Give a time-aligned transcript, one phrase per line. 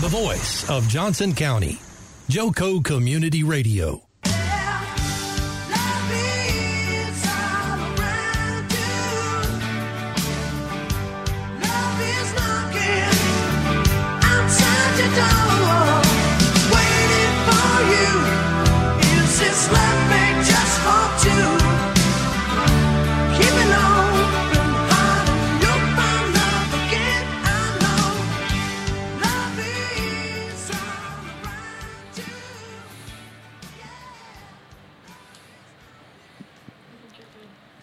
[0.00, 1.78] The voice of Johnson County,
[2.28, 4.05] Joco Community Radio.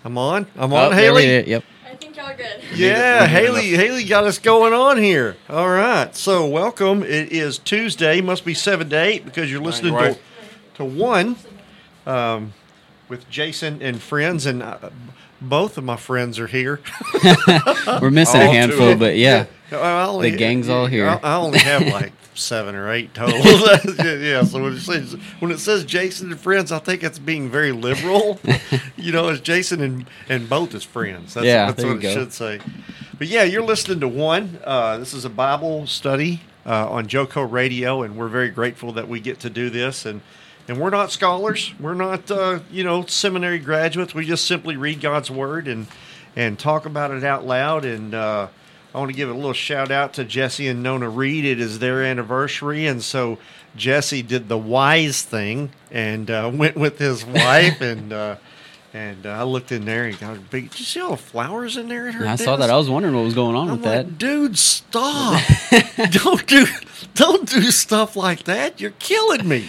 [0.04, 0.48] I'm on.
[0.56, 1.48] I'm on, oh, Haley.
[1.48, 1.64] Yep.
[1.86, 2.62] I think y'all are good.
[2.76, 3.70] Yeah, Haley.
[3.70, 5.38] Haley got us going on here.
[5.50, 6.16] All right.
[6.16, 7.04] So welcome.
[7.04, 8.20] It is Tuesday.
[8.20, 10.16] Must be seven to eight because you're listening right.
[10.16, 10.20] to
[10.76, 11.36] to one
[12.06, 12.54] um,
[13.10, 14.90] with Jason and friends, and uh,
[15.40, 16.82] both of my friends are here.
[18.02, 20.08] We're missing a handful, but yeah, yeah.
[20.08, 21.08] Only, the gang's all here.
[21.08, 23.40] I, I only have like seven or eight total.
[24.20, 27.50] yeah, so when it says when it says Jason and friends, I think it's being
[27.50, 28.40] very liberal.
[28.98, 31.34] you know, it's Jason and and both his friends.
[31.34, 32.14] That's, yeah, that's what it go.
[32.14, 32.60] should say.
[33.18, 34.60] But yeah, you're listening to one.
[34.64, 39.08] Uh, this is a Bible study uh, on Joco Radio, and we're very grateful that
[39.08, 40.06] we get to do this.
[40.06, 40.22] And
[40.68, 41.74] and we're not scholars.
[41.80, 44.14] We're not uh, you know seminary graduates.
[44.14, 45.88] We just simply read God's word and
[46.36, 48.48] and talk about it out loud and uh,
[48.94, 51.46] I want to give a little shout out to Jesse and Nona Reed.
[51.46, 53.40] It is their anniversary, and so
[53.76, 58.14] Jesse did the wise thing and uh, went with his wife and.
[58.14, 58.36] Uh,
[58.96, 60.70] and uh, I looked in there and got a big.
[60.70, 62.10] Did you see all the flowers in there?
[62.10, 62.70] I saw that.
[62.70, 64.18] I was wondering what was going on I'm with like, that.
[64.20, 65.42] Dude, stop!
[66.12, 66.68] don't do,
[67.16, 68.80] don't do stuff like that.
[68.80, 69.68] You're killing me.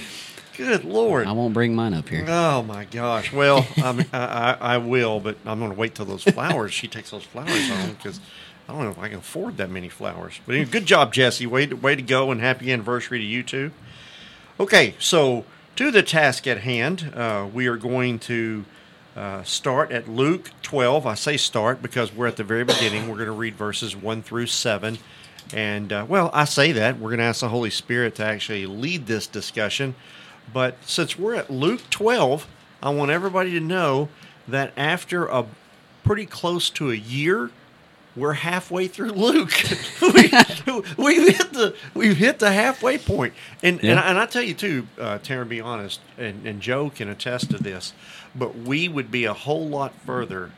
[0.58, 1.26] Good lord!
[1.26, 2.26] I won't bring mine up here.
[2.28, 3.32] Oh my gosh!
[3.32, 6.74] Well, I, I, I will, but I'm going to wait till those flowers.
[6.74, 8.20] she takes those flowers home because
[8.68, 10.40] I don't know if I can afford that many flowers.
[10.46, 11.46] But anyway, good job, Jesse.
[11.46, 13.72] Way to, way to go, and happy anniversary to you too.
[14.58, 15.44] Okay, so
[15.76, 18.64] to the task at hand, uh, we are going to
[19.16, 21.06] uh, start at Luke 12.
[21.06, 23.08] I say start because we're at the very beginning.
[23.08, 24.98] We're going to read verses 1 through 7.
[25.52, 26.98] And, uh, well, I say that.
[26.98, 29.94] We're going to ask the Holy Spirit to actually lead this discussion.
[30.52, 32.46] But since we're at Luke 12,
[32.82, 34.08] I want everybody to know
[34.48, 35.46] that after a
[36.02, 37.50] pretty close to a year
[38.16, 39.52] we're halfway through Luke.
[40.02, 40.30] we,
[40.96, 43.90] we've hit the we've hit the halfway point, and yeah.
[43.90, 47.08] and, I, and, I, tell you too, uh, Taryn, be honest, and, and Joe can
[47.08, 47.92] attest to this,
[48.34, 50.50] but we would be a whole lot further.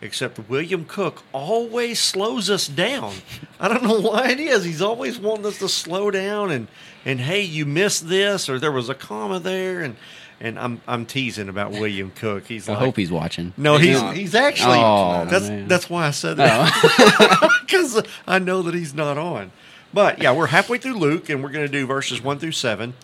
[0.00, 3.14] Except William Cook always slows us down.
[3.60, 4.64] I don't know why it is.
[4.64, 6.66] He's always wanting us to slow down and
[7.04, 9.94] and hey, you missed this or there was a comma there and
[10.42, 12.46] and I'm I'm teasing about William Cook.
[12.46, 13.54] He's I like, hope he's watching.
[13.56, 14.78] No, he's he's actually.
[14.78, 15.68] Oh, that's man.
[15.68, 18.02] that's why I said that because oh.
[18.26, 19.52] I know that he's not on.
[19.94, 22.94] But yeah, we're halfway through Luke, and we're going to do verses one through seven.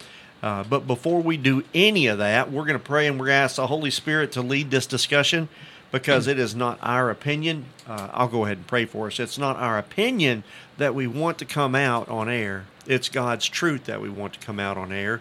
[0.42, 3.36] Uh, but before we do any of that, we're going to pray and we're going
[3.36, 5.48] to ask the Holy Spirit to lead this discussion
[5.90, 7.64] because it is not our opinion.
[7.88, 9.18] Uh, I'll go ahead and pray for us.
[9.18, 10.44] It's not our opinion
[10.76, 12.66] that we want to come out on air.
[12.86, 15.20] It's God's truth that we want to come out on air.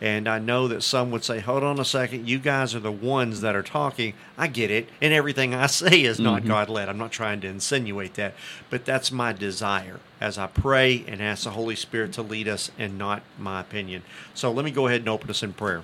[0.00, 2.92] And I know that some would say, hold on a second, you guys are the
[2.92, 4.14] ones that are talking.
[4.36, 4.88] I get it.
[5.00, 6.48] And everything I say is not mm-hmm.
[6.48, 6.88] God led.
[6.88, 8.34] I'm not trying to insinuate that.
[8.70, 12.70] But that's my desire as I pray and ask the Holy Spirit to lead us
[12.78, 14.02] and not my opinion.
[14.34, 15.82] So let me go ahead and open us in prayer.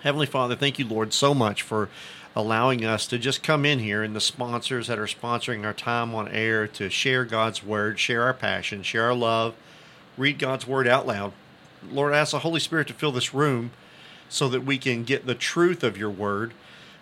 [0.00, 1.88] Heavenly Father, thank you, Lord, so much for
[2.36, 6.14] allowing us to just come in here and the sponsors that are sponsoring our time
[6.14, 9.54] on air to share God's word, share our passion, share our love,
[10.16, 11.32] read God's word out loud.
[11.90, 13.70] Lord, I ask the Holy Spirit to fill this room
[14.28, 16.52] so that we can get the truth of your word.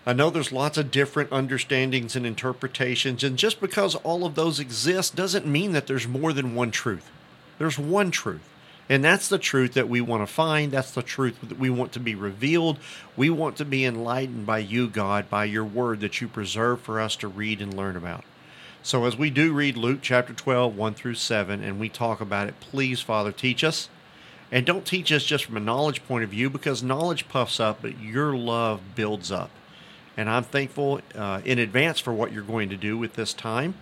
[0.05, 4.59] I know there's lots of different understandings and interpretations, and just because all of those
[4.59, 7.11] exist doesn't mean that there's more than one truth.
[7.59, 8.47] There's one truth.
[8.89, 10.71] And that's the truth that we want to find.
[10.71, 12.79] That's the truth that we want to be revealed.
[13.17, 17.01] We want to be enlightened by you, God, by your word that you preserve for
[17.01, 18.23] us to read and learn about.
[18.83, 22.47] So as we do read Luke chapter 12, 1 through 7, and we talk about
[22.47, 23.89] it, please, Father, teach us.
[24.51, 27.81] And don't teach us just from a knowledge point of view because knowledge puffs up,
[27.81, 29.49] but your love builds up.
[30.15, 33.75] And I'm thankful uh, in advance for what you're going to do with this time.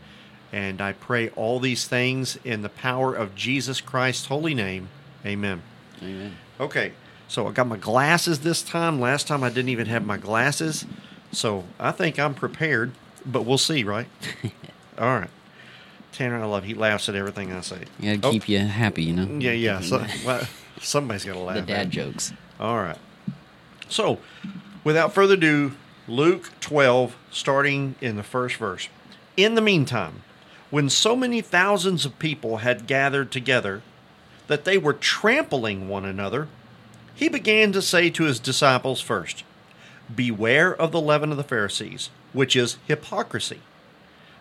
[0.52, 4.90] And I pray all these things in the power of Jesus Christ's holy name.
[5.26, 5.62] Amen.
[6.02, 6.36] Amen.
[6.60, 6.94] Okay,
[7.28, 9.00] so I got my glasses this time.
[9.00, 10.86] Last time I didn't even have my glasses.
[11.32, 12.92] So I think I'm prepared,
[13.26, 14.08] but we'll see, right?
[14.98, 15.30] All right.
[16.16, 17.80] Tanner, I love he laughs at everything I say.
[18.00, 19.38] Yeah, Oh, keep you happy, you know.
[19.40, 19.82] Yeah, yeah.
[19.82, 20.48] So, well,
[20.82, 21.56] somebody's got to laugh.
[21.56, 21.90] the at dad it.
[21.90, 22.34] jokes.
[22.60, 22.98] All right.
[23.90, 24.20] So,
[24.84, 25.74] without further ado,
[26.08, 28.88] Luke 12, starting in the first verse.
[29.36, 30.24] In the meantime,
[30.70, 33.82] when so many thousands of people had gathered together
[34.48, 36.48] that they were trampling one another,
[37.14, 39.44] he began to say to his disciples first,
[40.14, 43.60] Beware of the leaven of the Pharisees, which is hypocrisy.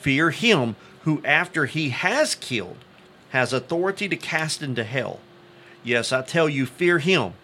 [0.00, 2.78] Fear him who, after he has killed,
[3.30, 5.20] has authority to cast into hell.
[5.82, 7.34] Yes, I tell you, fear him.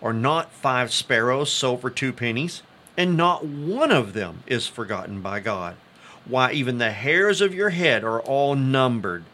[0.00, 2.62] Are not five sparrows sold for two pennies?
[2.96, 5.76] And not one of them is forgotten by God.
[6.24, 9.24] Why, even the hairs of your head are all numbered.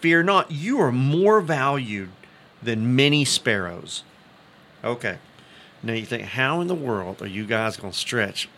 [0.00, 2.10] Fear not, you are more valued
[2.62, 4.02] than many sparrows.
[4.82, 5.18] Okay.
[5.82, 8.48] Now you think, how in the world are you guys going to stretch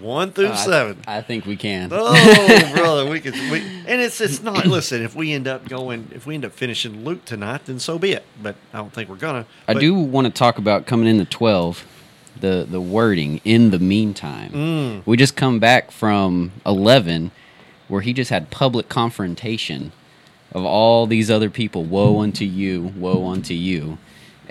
[0.00, 1.02] one through Uh, seven?
[1.06, 1.90] I, think we can.
[1.92, 3.32] Oh, brother, we can.
[3.50, 4.66] We, and it's it's not.
[4.66, 7.98] Listen, if we end up going, if we end up finishing Luke tonight, then so
[7.98, 8.24] be it.
[8.42, 9.46] But I don't think we're gonna.
[9.68, 11.86] I But- do want to talk about coming into 12,
[12.40, 14.50] the, the wording in the meantime.
[14.52, 15.02] Mm.
[15.06, 17.30] We just come back from 11,
[17.88, 19.92] where he just had public confrontation
[20.52, 21.84] of all these other people.
[21.84, 23.98] Woe unto you, woe unto you.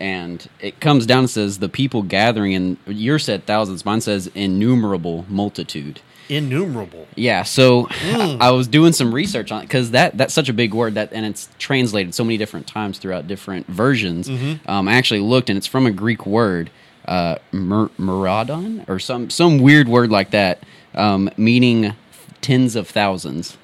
[0.01, 4.27] And it comes down and says, the people gathering, and your said thousands, mine says
[4.33, 6.01] innumerable multitude.
[6.27, 7.05] innumerable.
[7.15, 8.41] Yeah, so Hmm.
[8.47, 11.11] I was doing some research on it because that that's such a big word that
[11.11, 14.27] and it's translated so many different times throughout different versions.
[14.29, 14.69] Mm-hmm.
[14.69, 16.69] Um, I actually looked and it's from a Greek word,
[17.05, 20.63] uh, meradon or some some weird word like that,
[20.95, 21.93] um, meaning
[22.41, 23.57] tens of thousands.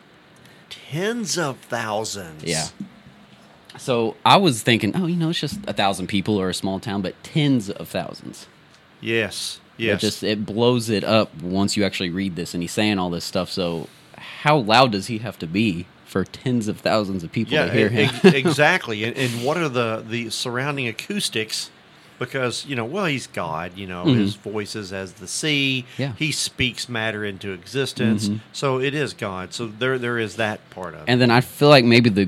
[0.70, 2.44] Tens of thousands.
[2.44, 2.68] Yeah.
[3.78, 6.80] So I was thinking, oh, you know, it's just a thousand people or a small
[6.80, 8.48] town, but tens of thousands.
[9.02, 9.60] Yes.
[9.78, 10.02] It Yes.
[10.02, 13.24] just it blows it up once you actually read this and he's saying all this
[13.26, 13.50] stuff.
[13.52, 13.88] So
[14.18, 17.66] how loud does he have to be for tens of thousands of people yeah.
[17.68, 18.10] to hear him?
[18.24, 19.04] ex- exactly.
[19.04, 21.70] And, and what are the the surrounding acoustics?
[22.18, 23.78] Because you know, well, he's God.
[23.78, 25.86] You know, his voice is as the sea.
[25.92, 26.02] Mm-hmm.
[26.02, 26.08] Yeah.
[26.10, 26.18] Mm-hmm.
[26.18, 28.32] He speaks matter into existence.
[28.52, 29.54] So it is God.
[29.54, 31.06] So there there is that part of it.
[31.08, 32.28] and then I feel like maybe the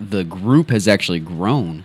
[0.00, 1.84] the group has actually grown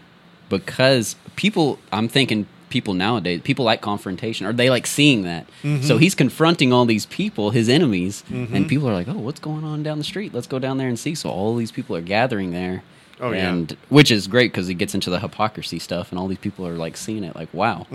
[0.50, 1.80] because people.
[1.92, 5.46] I'm thinking people nowadays people like confrontation or they like seeing that.
[5.62, 5.84] Mm-hmm.
[5.84, 9.64] So he's confronting all these people, his enemies, and people are like, "Oh, what's going
[9.64, 10.34] on down the street?
[10.34, 12.84] Let's go down there and see." So all these people are gathering there.
[13.20, 13.54] Oh, yeah.
[13.54, 16.68] and which is great because he gets into the hypocrisy stuff, and all these people
[16.68, 17.86] are like seeing it, like, "Wow,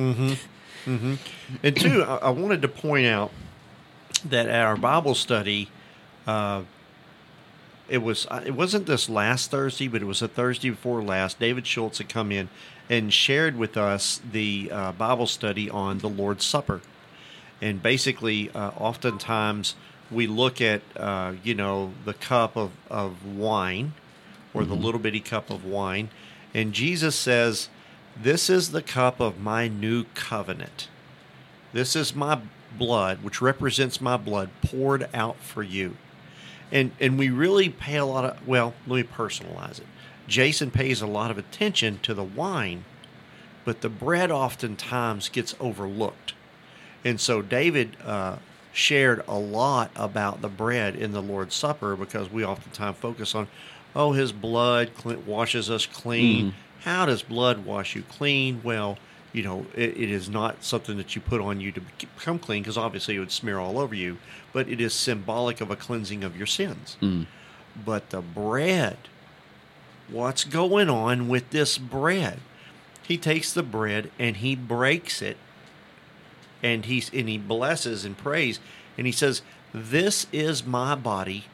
[0.87, 3.32] And two, I, I wanted to point out
[4.25, 5.71] that at our Bible study,
[6.26, 6.62] uh,
[7.88, 11.38] it was uh, it wasn't this last Thursday, but it was a Thursday before last.
[11.38, 12.49] David Schultz had come in
[12.88, 16.80] and shared with us the uh, Bible study on the Lord's Supper,
[17.61, 19.75] and basically, uh, oftentimes
[20.11, 23.92] we look at uh, you know the cup of of wine
[24.54, 26.11] or the little bitty cup of wine,
[26.52, 27.68] and Jesus says,
[28.21, 30.88] "This is the cup of my new covenant."
[31.73, 32.40] This is my
[32.78, 35.97] blood, which represents my blood poured out for you.
[36.71, 39.87] And and we really pay a lot of well, let me personalize it.
[40.27, 42.85] Jason pays a lot of attention to the wine,
[43.65, 46.35] but the bread oftentimes gets overlooked.
[47.05, 48.37] And so David uh,
[48.73, 53.49] shared a lot about the bread in the Lord's Supper because we oftentimes focus on,
[53.97, 54.91] oh, his blood
[55.27, 56.55] washes us clean.
[56.85, 58.61] How does blood wash you clean?
[58.63, 58.99] Well,
[59.32, 62.62] you know, it, it is not something that you put on you to become clean
[62.62, 64.18] because obviously it would smear all over you,
[64.52, 66.97] but it is symbolic of a cleansing of your sins.
[67.00, 67.25] Hmm.
[67.85, 68.97] But the bread,
[70.08, 72.40] what's going on with this bread?
[73.02, 75.37] He takes the bread and he breaks it
[76.62, 78.61] and he's and he blesses and prays
[78.97, 79.42] and he says
[79.73, 81.44] this is my body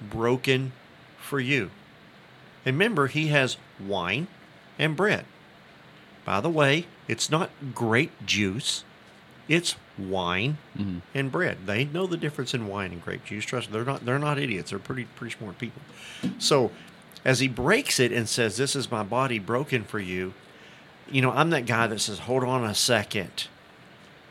[0.00, 0.72] broken
[1.18, 1.70] for you
[2.64, 4.26] and remember he has wine
[4.78, 5.24] and bread
[6.24, 8.84] by the way it's not grape juice
[9.48, 10.58] It's wine
[11.14, 11.58] and bread.
[11.66, 13.44] They know the difference in wine and grape juice.
[13.44, 14.70] Trust me, they're not they're not idiots.
[14.70, 15.82] They're pretty pretty smart people.
[16.38, 16.70] So
[17.24, 20.34] as he breaks it and says, This is my body broken for you,
[21.10, 23.48] you know, I'm that guy that says, Hold on a second.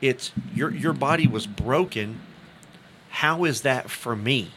[0.01, 2.19] It's your your body was broken.
[3.09, 4.51] How is that for me?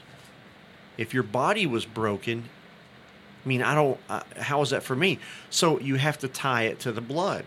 [0.98, 2.44] If your body was broken,
[3.44, 3.98] I mean, I don't.
[4.08, 5.18] Uh, how is that for me?
[5.50, 7.44] So you have to tie it to the blood.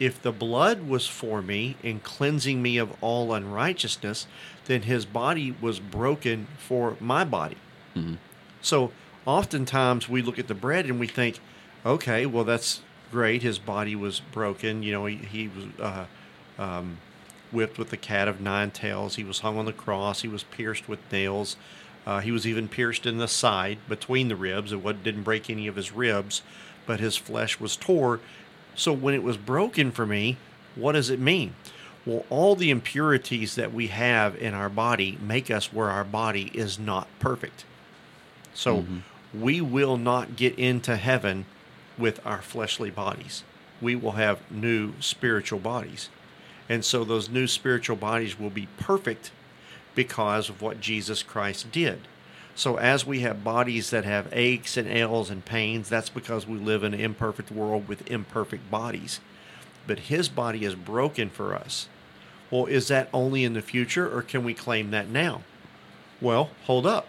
[0.00, 4.26] If the blood was for me in cleansing me of all unrighteousness,
[4.66, 7.56] then his body was broken for my body.
[8.60, 8.92] So
[9.26, 11.40] oftentimes we look at the bread and we think,
[11.84, 13.42] okay, well, that's great.
[13.42, 14.82] His body was broken.
[14.82, 16.06] You know, he, he was uh,
[16.58, 16.98] um,
[17.50, 19.16] whipped with the cat of nine tails.
[19.16, 20.22] He was hung on the cross.
[20.22, 21.56] He was pierced with nails.
[22.06, 24.72] Uh, he was even pierced in the side between the ribs.
[24.72, 26.42] It didn't break any of his ribs,
[26.86, 28.20] but his flesh was tore.
[28.78, 30.36] So when it was broken for me,
[30.76, 31.54] what does it mean?
[32.06, 36.52] Well, all the impurities that we have in our body make us where our body
[36.54, 37.64] is not perfect.
[38.54, 38.98] So mm-hmm.
[39.42, 41.46] we will not get into heaven
[41.98, 43.42] with our fleshly bodies.
[43.80, 46.08] We will have new spiritual bodies.
[46.68, 49.32] And so those new spiritual bodies will be perfect
[49.96, 52.06] because of what Jesus Christ did.
[52.58, 56.58] So as we have bodies that have aches and ails and pains, that's because we
[56.58, 59.20] live in an imperfect world with imperfect bodies.
[59.86, 61.88] But his body is broken for us.
[62.50, 65.42] Well, is that only in the future or can we claim that now?
[66.20, 67.06] Well, hold up.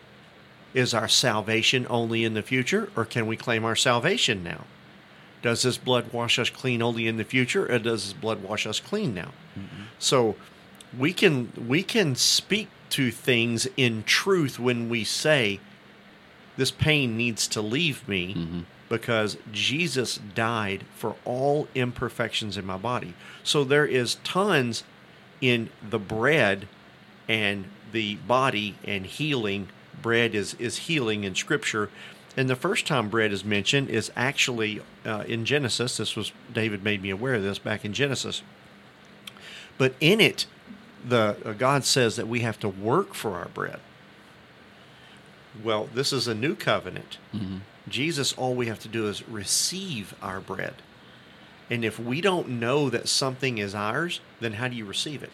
[0.75, 4.65] Is our salvation only in the future or can we claim our salvation now?
[5.41, 8.67] Does this blood wash us clean only in the future or does this blood wash
[8.67, 9.31] us clean now?
[9.97, 10.35] So
[10.95, 15.59] we can we can speak to things in truth when we say
[16.57, 23.13] this pain needs to leave me because Jesus died for all imperfections in my body.
[23.43, 24.83] So there is tons
[25.39, 26.67] in the bread
[27.27, 29.69] and the body and healing.
[30.01, 31.89] Bread is, is healing in Scripture.
[32.35, 35.97] And the first time bread is mentioned is actually uh, in Genesis.
[35.97, 38.41] This was, David made me aware of this back in Genesis.
[39.77, 40.45] But in it,
[41.07, 43.79] the uh, God says that we have to work for our bread.
[45.63, 47.17] Well, this is a new covenant.
[47.87, 50.75] Jesus, all we have to do is receive our bread.
[51.69, 55.33] And if we don't know that something is ours, then how do you receive it?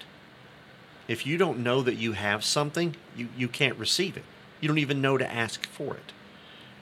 [1.07, 4.23] If you don't know that you have something, you, you can't receive it.
[4.59, 6.11] You don't even know to ask for it.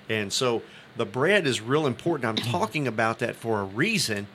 [0.09, 0.61] And so
[0.95, 2.25] the bread is real important.
[2.25, 4.27] I'm talking about that for a reason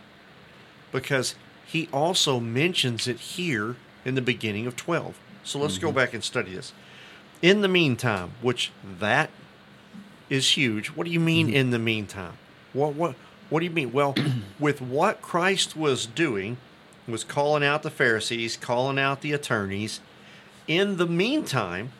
[0.93, 1.35] because
[1.67, 5.19] he also mentions it here in the beginning of 12.
[5.45, 5.97] So let's go mm-hmm.
[5.97, 6.73] back and study this.
[7.41, 9.31] In the meantime, which that
[10.29, 10.89] is huge.
[10.89, 11.57] What do you mean mm-hmm.
[11.57, 12.35] in the meantime?
[12.73, 13.15] What what
[13.49, 13.93] what do you mean?
[13.93, 14.15] Well,
[14.59, 16.59] with what Christ was doing
[17.07, 20.01] was calling out the Pharisees, calling out the attorneys.
[20.67, 21.93] In the meantime,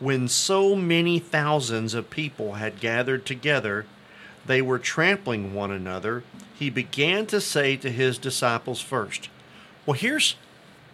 [0.00, 3.86] when so many thousands of people had gathered together,
[4.44, 6.24] they were trampling one another.
[6.58, 9.28] He began to say to his disciples first.
[9.86, 10.34] Well, here's,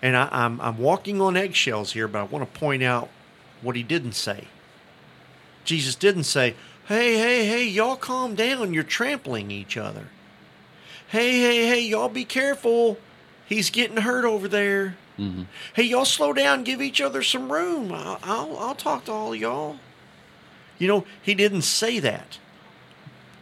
[0.02, 3.08] and I, I'm, I'm walking on eggshells here, but I want to point out
[3.62, 4.48] what he didn't say.
[5.64, 6.54] Jesus didn't say,
[6.86, 8.72] hey, hey, hey, y'all calm down.
[8.72, 10.06] You're trampling each other.
[11.08, 12.98] Hey, hey, hey, y'all be careful.
[13.46, 14.96] He's getting hurt over there.
[15.18, 15.42] Mm-hmm.
[15.74, 16.64] Hey, y'all slow down.
[16.64, 17.92] Give each other some room.
[17.92, 19.76] I'll, I'll, I'll talk to all of y'all.
[20.78, 22.38] You know, he didn't say that.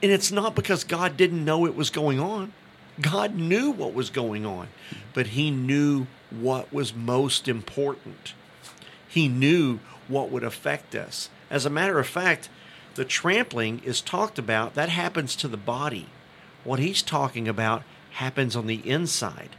[0.02, 2.52] And it's not because God didn't know it was going on.
[3.00, 4.68] God knew what was going on,
[5.12, 8.35] but he knew what was most important.
[9.09, 9.78] He knew
[10.09, 11.30] what would affect us.
[11.50, 12.49] As a matter of fact,
[12.95, 16.06] the trampling is talked about, that happens to the body.
[16.64, 19.50] What he's talking about happens on the inside.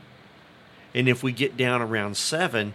[0.94, 2.74] And if we get down around 7,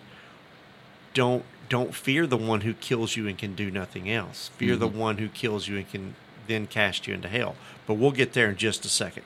[1.14, 4.50] don't don't fear the one who kills you and can do nothing else.
[4.58, 4.98] Fear the mm-hmm.
[4.98, 6.14] one who kills you and can
[6.46, 7.54] then cast you into hell.
[7.86, 9.24] But we'll get there in just a second.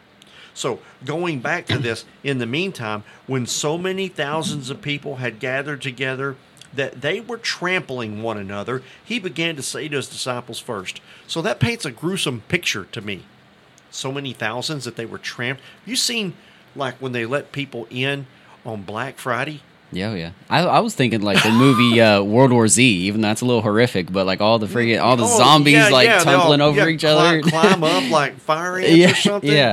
[0.56, 5.38] So, going back to this, in the meantime, when so many thousands of people had
[5.38, 6.34] gathered together
[6.74, 11.02] that they were trampling one another, he began to say to his disciples first.
[11.26, 13.24] So, that paints a gruesome picture to me.
[13.90, 15.60] So many thousands that they were tramped.
[15.84, 16.32] You seen
[16.74, 18.26] like when they let people in
[18.64, 19.60] on Black Friday?
[19.92, 20.30] Yeah, yeah.
[20.50, 22.82] I, I was thinking like the movie uh, World War Z.
[22.82, 25.74] Even though that's a little horrific, but like all the freaking all the Oh, zombies
[25.74, 27.40] yeah, like yeah, they all- tumbling over yeah, each other.
[27.42, 29.52] Climb up like fire ants or something.
[29.52, 29.72] yeah.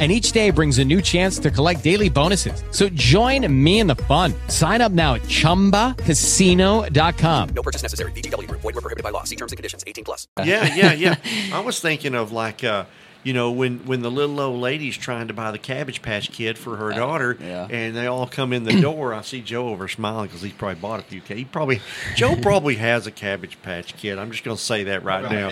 [0.00, 2.64] And each day brings a new chance to collect daily bonuses.
[2.72, 4.34] So join me in the fun.
[4.48, 7.48] Sign up now at chumbacasino.com.
[7.50, 8.10] No purchase necessary.
[8.10, 8.60] VGW Group.
[8.62, 9.22] Void were prohibited by law.
[9.22, 9.84] See terms and conditions.
[9.86, 10.26] 18 plus.
[10.44, 11.14] yeah, yeah, yeah.
[11.52, 12.86] I was thinking of like, uh,
[13.22, 16.58] you know, when when the little old lady's trying to buy the Cabbage Patch Kid
[16.58, 17.68] for her daughter, yeah.
[17.70, 19.14] and they all come in the door.
[19.14, 21.20] I see Joe over smiling because he's probably bought a few.
[21.20, 21.80] ca- He probably
[22.16, 24.18] Joe probably has a Cabbage Patch Kid.
[24.18, 25.50] I'm just going to say that right now.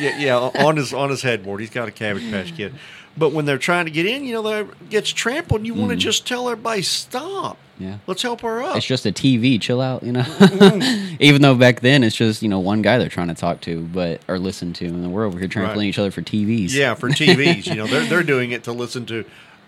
[0.00, 2.74] yeah, yeah, on his on his headboard, he's got a Cabbage Patch Kid.
[3.16, 5.60] But when they're trying to get in, you know, that gets trampled.
[5.60, 7.56] and You want to just tell everybody stop.
[7.78, 7.98] Yeah.
[8.06, 8.76] Let's help her up.
[8.76, 9.60] It's just a TV.
[9.60, 10.24] Chill out, you know.
[11.20, 13.82] Even though back then it's just you know one guy they're trying to talk to,
[13.82, 15.88] but or listen to, and we're over here trampling Right.
[15.88, 16.72] each other for TVs.
[16.72, 17.66] Yeah, for TVs.
[17.66, 19.24] you know, they're they're doing it to listen to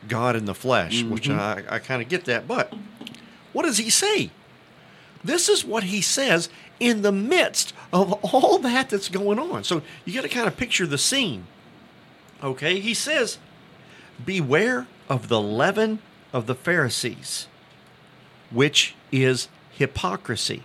[0.09, 1.69] God in the flesh, which Mm-hmm.
[1.71, 2.49] I, I kind of get that.
[2.49, 2.73] But
[3.53, 4.31] what does he say?
[5.23, 6.49] This is what he says
[6.81, 9.65] in the midst of all that that's going on.
[9.65, 11.47] So you got to kind of picture the scene.
[12.43, 13.39] Okay, he says,
[14.25, 15.99] "Beware of the leaven
[16.33, 17.49] of the Pharisees,
[18.51, 20.63] which is hypocrisy."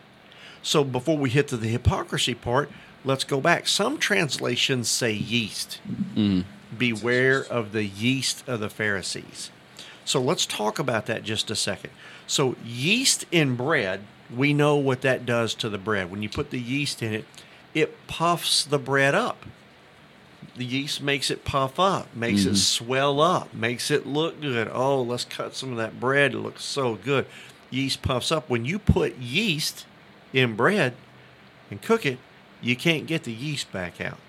[0.61, 2.71] So before we hit to the hypocrisy part,
[3.03, 3.67] let's go back.
[3.67, 5.79] Some translations say yeast.
[6.15, 6.45] Mm.
[6.77, 9.51] Beware of the yeast of the Pharisees.
[10.05, 11.91] So let's talk about that just a second.
[12.27, 14.01] So yeast in bread,
[14.33, 16.09] we know what that does to the bread.
[16.09, 17.25] When you put the yeast in it,
[17.73, 19.45] it puffs the bread up.
[20.55, 22.55] The yeast makes it puff up, makes it mm-hmm.
[22.55, 24.69] swell up, makes it look good.
[24.71, 26.33] Oh, let's cut some of that bread.
[26.33, 27.25] It looks so good.
[27.71, 28.49] Yeast puffs up.
[28.49, 29.87] When you put yeast
[30.31, 30.93] in bread
[31.71, 32.19] and cook it,
[32.61, 34.19] you can't get the yeast back out.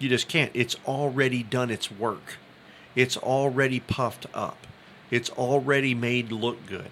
[0.00, 0.50] You just can't.
[0.54, 2.38] It's already done its work.
[2.96, 4.66] It's already puffed up.
[5.10, 6.90] It's already made look good.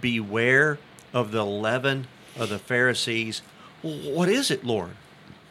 [0.00, 0.78] Beware
[1.12, 2.06] of the leaven
[2.38, 3.42] of the Pharisees.
[3.82, 4.92] What is it, Lord?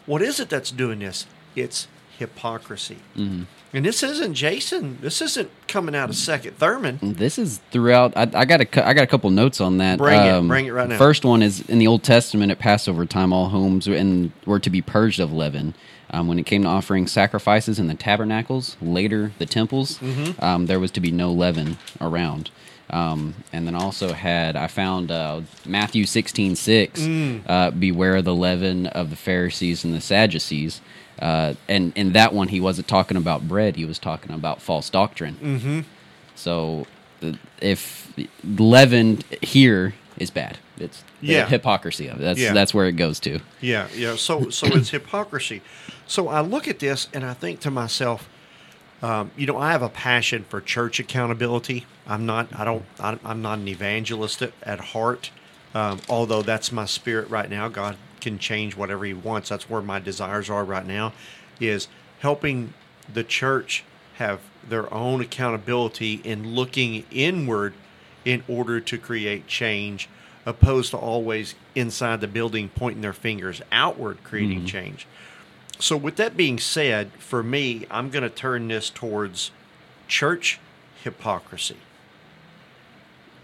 [0.08, 1.28] What is it that's doing this?
[1.56, 1.88] It's
[2.20, 2.98] hypocrisy.
[3.18, 3.44] Mm-hmm.
[3.72, 4.98] And this isn't Jason.
[5.02, 7.00] This isn't coming out of Second Thurman.
[7.02, 8.14] This is throughout.
[8.16, 9.94] I, I got a, I got a couple notes on that.
[9.94, 10.48] Um, Bring it.
[10.48, 10.98] Bring it right now.
[10.98, 14.60] First one is in the Old Testament at Passover time, all homes were, and were
[14.60, 15.74] to be purged of leaven.
[16.12, 20.44] Um, when it came to offering sacrifices in the tabernacles, later the temples, Mm-hmm.
[20.44, 22.50] um, there was to be no leaven around.
[22.90, 27.44] Um, and then also had I found uh, Matthew sixteen six, Mm.
[27.48, 30.82] uh, beware of the leaven of the Pharisees and the Sadducees.
[31.22, 34.90] Uh, and in that one, he wasn't talking about bread; he was talking about false
[34.90, 35.36] doctrine.
[35.36, 35.80] Mm-hmm.
[36.36, 36.86] So
[37.62, 41.48] if leaven here is bad, it's the Yeah.
[41.48, 42.24] hypocrisy of it.
[42.24, 42.54] That's Yeah.
[42.54, 43.40] that's where it goes to.
[43.62, 44.16] Yeah, yeah.
[44.16, 45.62] So so it's hypocrisy.
[46.08, 48.30] So I look at this and I think to myself,
[49.02, 51.86] um, you know, I have a passion for church accountability.
[52.08, 52.48] I'm not.
[52.58, 52.86] I don't.
[53.00, 55.32] I'm I'm not an evangelist at, at heart.
[55.74, 57.68] Um, although that's my spirit right now.
[57.68, 59.50] God can change whatever He wants.
[59.50, 61.14] That's where my desires are right now.
[61.60, 61.88] Is
[62.20, 62.74] helping
[63.12, 63.84] the church
[64.16, 67.74] have their own accountability in looking inward
[68.26, 70.10] in order to create change,
[70.46, 75.08] opposed to always inside the building pointing their fingers outward, creating change.
[75.80, 79.52] So, with that being said, for me, I'm going to turn this towards
[80.08, 80.60] church
[81.04, 81.78] hypocrisy.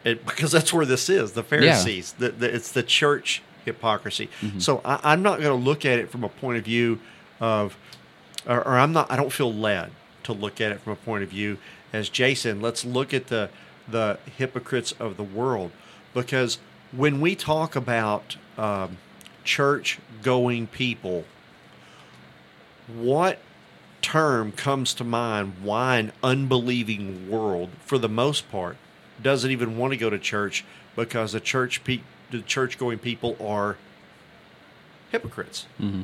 [0.06, 2.14] It, because that's where this is the Pharisees.
[2.14, 4.30] The, the, it's the church hypocrisy.
[4.60, 7.00] So, I, I'm not going to look at it from a point of view
[7.42, 7.76] of,
[8.48, 9.92] or, or I'm not, I don't feel led
[10.24, 11.58] to look at it from a point of view
[11.92, 13.50] as Jason, let's look at the,
[13.88, 15.72] the hypocrites of the world.
[16.14, 16.60] Because
[16.92, 18.98] when we talk about um,
[19.44, 21.26] church going people,
[22.88, 23.40] what
[24.02, 28.78] term comes to mind why an unbelieving world for the most part
[29.22, 32.02] doesn't even want to go to church because the church pe-
[32.32, 33.78] the church going people are
[35.12, 35.66] hypocrites.
[35.80, 36.04] Mm-hmm.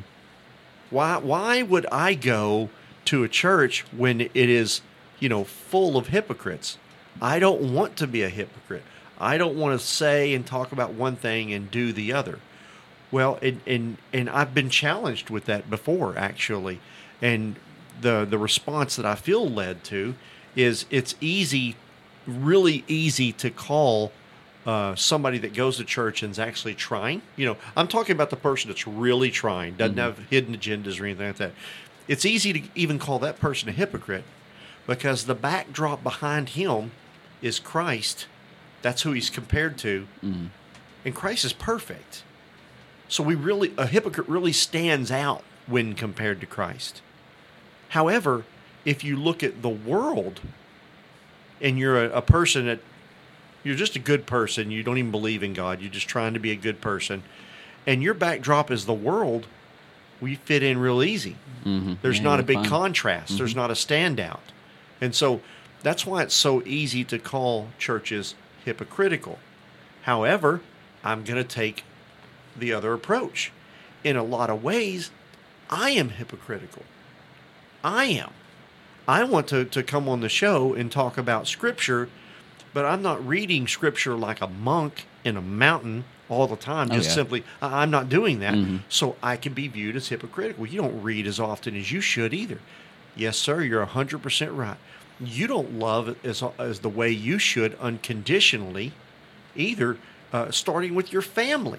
[0.90, 2.68] Why why would i go
[3.06, 4.80] to a church when it is
[5.18, 6.78] you know full of hypocrites?
[7.20, 8.84] I don't want to be a hypocrite.
[9.18, 12.40] I don't want to say and talk about one thing and do the other.
[13.10, 16.80] Well, and and and I've been challenged with that before, actually,
[17.20, 17.56] and
[18.00, 20.14] the the response that I feel led to
[20.56, 21.76] is it's easy,
[22.26, 24.12] really easy to call
[24.66, 27.22] uh, somebody that goes to church and is actually trying.
[27.36, 31.04] You know, I'm talking about the person that's really trying, doesn't have hidden agendas or
[31.06, 31.52] anything like that.
[32.06, 34.24] it's easy to even call that person a hypocrite
[34.86, 36.92] because the backdrop behind him
[37.40, 38.26] is Christ.
[38.82, 40.06] That's who he's compared to.
[41.04, 42.22] And Christ is perfect.
[43.08, 47.02] So we really a hypocrite really stands out when compared to Christ.
[47.90, 48.44] However,
[48.84, 50.40] if you look at the world
[51.62, 52.80] and you're a, a person that
[53.64, 56.40] you're just a good person, you don't even believe in God, you're just trying to
[56.40, 57.22] be a good person,
[57.86, 59.46] and your backdrop is the world,
[60.20, 61.36] we fit in real easy.
[61.64, 61.98] Mhm.
[62.02, 63.38] There's Yeah, not a big contrast.
[63.38, 63.56] There's Mhm.
[63.56, 64.40] not a standout.
[65.00, 65.40] And so
[65.82, 69.38] that's why it's so easy to call churches hypocritical.
[70.02, 70.60] However,
[71.04, 71.84] I'm going to take
[72.56, 73.50] the other approach.
[74.04, 75.10] In a lot of ways,
[75.70, 76.84] I am hypocritical.
[77.82, 78.30] I am.
[79.08, 82.08] I want to, to come on the show and talk about Scripture,
[82.72, 86.88] but I'm not reading Scripture like a monk in a mountain all the time.
[86.90, 87.14] Oh, Just yeah.
[87.16, 88.54] simply, I'm not doing that.
[88.54, 88.80] Mhm.
[88.88, 90.66] So I can be viewed as hypocritical.
[90.66, 92.58] You don't read as often as you should either.
[93.14, 94.78] Yes, sir, you're 100% right.
[95.20, 98.92] You don't love as, as the way you should unconditionally
[99.54, 99.98] either,
[100.32, 101.78] uh, starting with your family.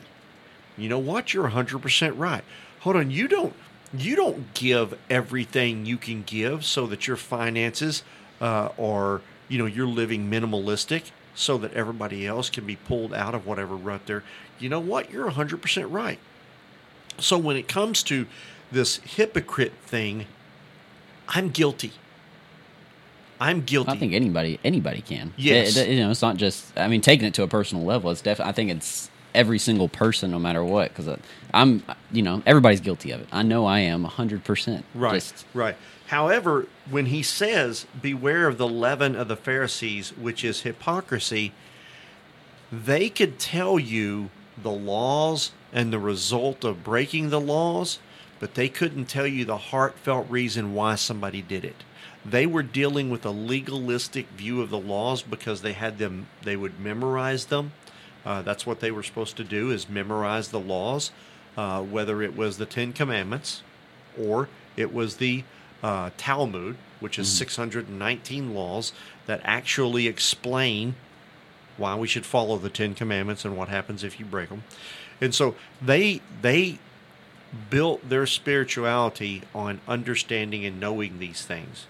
[0.77, 1.33] You know what?
[1.33, 2.43] You're 100% right.
[2.81, 3.53] Hold on, you don't
[3.97, 8.03] you don't give everything you can give so that your finances
[8.41, 13.33] uh, are, you know, you're living minimalistic so that everybody else can be pulled out
[13.35, 14.23] of whatever rut they're.
[14.59, 15.11] You know what?
[15.11, 16.19] You're 100% right.
[17.19, 18.25] So when it comes to
[18.71, 20.25] this hypocrite thing,
[21.27, 21.91] I'm guilty.
[23.39, 23.91] I'm guilty.
[23.91, 25.33] I think anybody anybody can.
[25.37, 25.75] Yes.
[25.75, 26.65] It- it- you know, it's not just.
[26.77, 28.49] I mean, taking it to a personal level, it's definitely.
[28.49, 30.89] I think it's every single person, no matter what.
[30.89, 31.19] Because
[31.53, 33.27] I'm, you know, everybody's guilty of it.
[33.31, 34.85] I know I am hundred percent.
[34.93, 35.15] Right.
[35.15, 35.75] Just, right.
[36.07, 41.53] However, when he says, Beware of the leaven of the Pharisees, which is hypocrisy,
[42.71, 44.29] they could tell you
[44.61, 47.99] the laws and the result of breaking the laws,
[48.39, 51.83] but they couldn't tell you the heartfelt reason why somebody did it.
[52.25, 56.55] They were dealing with a legalistic view of the laws because they had them, they
[56.55, 57.73] would memorize them.
[58.25, 61.11] Uh, that's what they were supposed to do is memorize the laws,
[61.57, 63.63] uh, whether it was the Ten Commandments
[64.19, 65.43] or it was the
[65.81, 68.93] uh, Talmud, which is 619 laws
[69.25, 70.95] that actually explain
[71.77, 74.63] why we should follow the Ten Commandments and what happens if you break them.
[75.19, 76.79] And so they they
[77.69, 81.85] built their spirituality on understanding and knowing these things,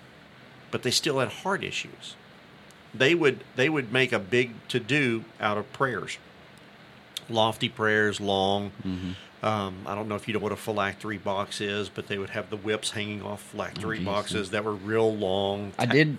[0.71, 2.15] but they still had heart issues.
[2.93, 6.17] They would they would make a big to do out of prayers,
[7.29, 8.71] lofty prayers, long.
[9.41, 12.29] Um, I don't know if you know what a phylactery box is, but they would
[12.29, 14.05] have the whips hanging off phylactery geez.
[14.05, 15.73] boxes that were real long.
[15.77, 16.17] I did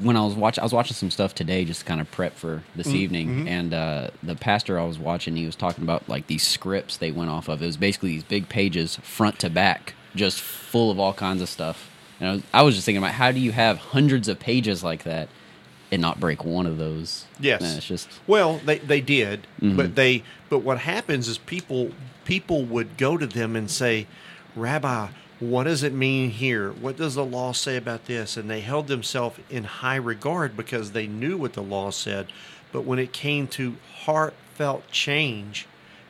[0.00, 0.62] when I was watching.
[0.62, 3.28] I was watching some stuff today, just to kind of prep for this Mhm, evening.
[3.44, 3.48] mhm.
[3.48, 7.10] And uh, the pastor I was watching, he was talking about like these scripts they
[7.10, 7.60] went off of.
[7.62, 11.48] It was basically these big pages, front to back, just full of all kinds of
[11.50, 11.90] stuff.
[12.20, 14.82] And I was, I was just thinking about how do you have hundreds of pages
[14.82, 15.28] like that
[15.90, 17.24] and not break one of those?
[17.40, 17.62] Yes.
[17.62, 19.76] And it's just Well, they they did, Mhm.
[19.76, 21.92] but they but what happens is people
[22.24, 24.06] people would go to them and say,
[24.54, 25.08] "Rabbi,
[25.40, 26.70] what does it mean here?
[26.72, 30.92] What does the law say about this?" And they held themselves in high regard because
[30.92, 32.26] they knew what the law said.
[32.72, 35.66] But when it came to heartfelt change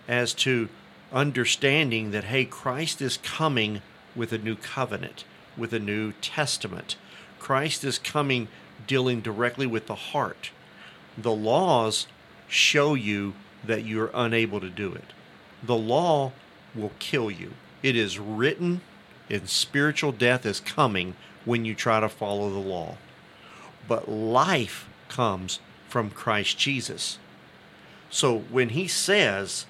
[0.08, 0.68] as to
[1.12, 3.82] understanding that hey, Christ is coming
[4.16, 5.24] with a new covenant,
[5.56, 6.96] with a new testament.
[7.38, 8.48] Christ is coming
[8.88, 10.50] dealing directly with the heart
[11.22, 12.06] the laws
[12.48, 15.12] show you that you're unable to do it.
[15.62, 16.32] The law
[16.74, 17.52] will kill you.
[17.82, 18.80] It is written,
[19.28, 22.96] and spiritual death is coming when you try to follow the law.
[23.88, 27.18] But life comes from Christ Jesus.
[28.10, 29.66] So when he says,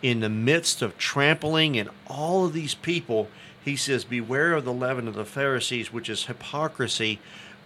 [0.00, 3.28] in the midst of trampling and all of these people,
[3.62, 7.18] he says, Beware of the leaven of the Pharisees, which is hypocrisy.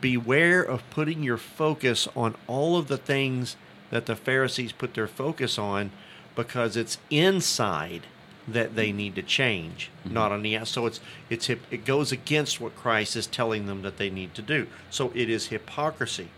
[0.02, 3.56] Beware of putting your focus on all of the things
[3.90, 5.92] that the Pharisees put their focus on
[6.34, 8.02] because it's inside
[8.48, 10.72] that they need to change, not on the outside.
[10.72, 14.42] So it's it's it goes against what Christ is telling them that they need to
[14.42, 14.66] do.
[14.90, 16.28] So it is hypocrisy.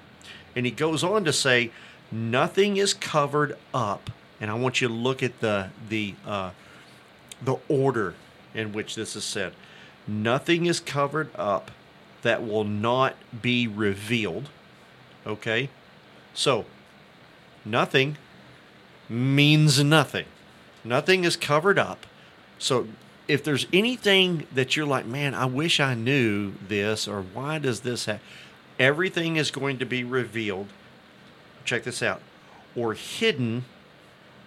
[0.55, 1.71] And he goes on to say,
[2.13, 4.11] nothing is covered up.
[4.41, 6.51] And I want you to look at the the uh,
[7.43, 8.15] the order
[8.53, 9.55] in which this is said.
[10.07, 11.71] Nothing is covered up
[12.25, 14.49] that will not be revealed.
[15.27, 15.69] Okay?
[16.35, 16.65] So,
[17.65, 18.17] nothing
[19.09, 20.27] means nothing.
[20.83, 22.07] Nothing is covered up.
[22.59, 22.89] So,
[23.29, 27.81] if there's anything that you're like, man, I wish I knew this, or why does
[27.81, 28.23] this happen?
[28.79, 30.69] Everything is going to be revealed.
[31.65, 32.21] Check this out.
[32.75, 33.65] Or hidden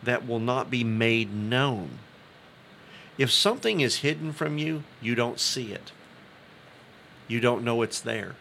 [0.03, 1.99] that will not be made known.
[3.17, 5.91] If something is hidden from you, you don't see it.
[7.27, 8.35] You don't know it's there.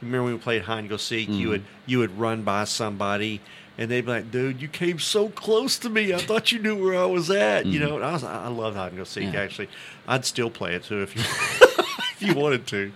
[0.00, 1.28] Remember when we played hide and go seek?
[1.28, 1.50] You Mhm.
[1.50, 3.40] would you would run by somebody,
[3.76, 6.12] and they'd be like, "Dude, you came so close to me.
[6.12, 7.88] I thought you knew where I was at." You Mhm.
[7.88, 9.32] know, I was I love hide and go seek.
[9.32, 9.40] Yeah.
[9.40, 9.68] Actually,
[10.06, 11.22] I'd still play it too if you
[12.14, 12.92] if you wanted to.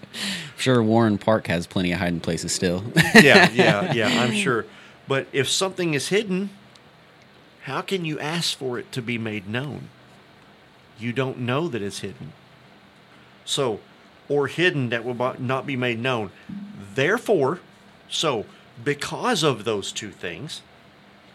[0.57, 2.85] Sure, Warren Park has plenty of hiding places still.
[3.21, 4.65] yeah, yeah, yeah, I'm sure.
[5.09, 6.51] But if something is hidden,
[7.63, 9.89] how can you ask for it to be made known?
[11.01, 12.33] You don't know that it's hidden.
[13.45, 13.81] So,
[14.33, 16.31] or hidden that will not be made known.
[16.95, 17.61] Therefore,
[18.09, 18.47] so
[18.83, 20.63] because of those two things,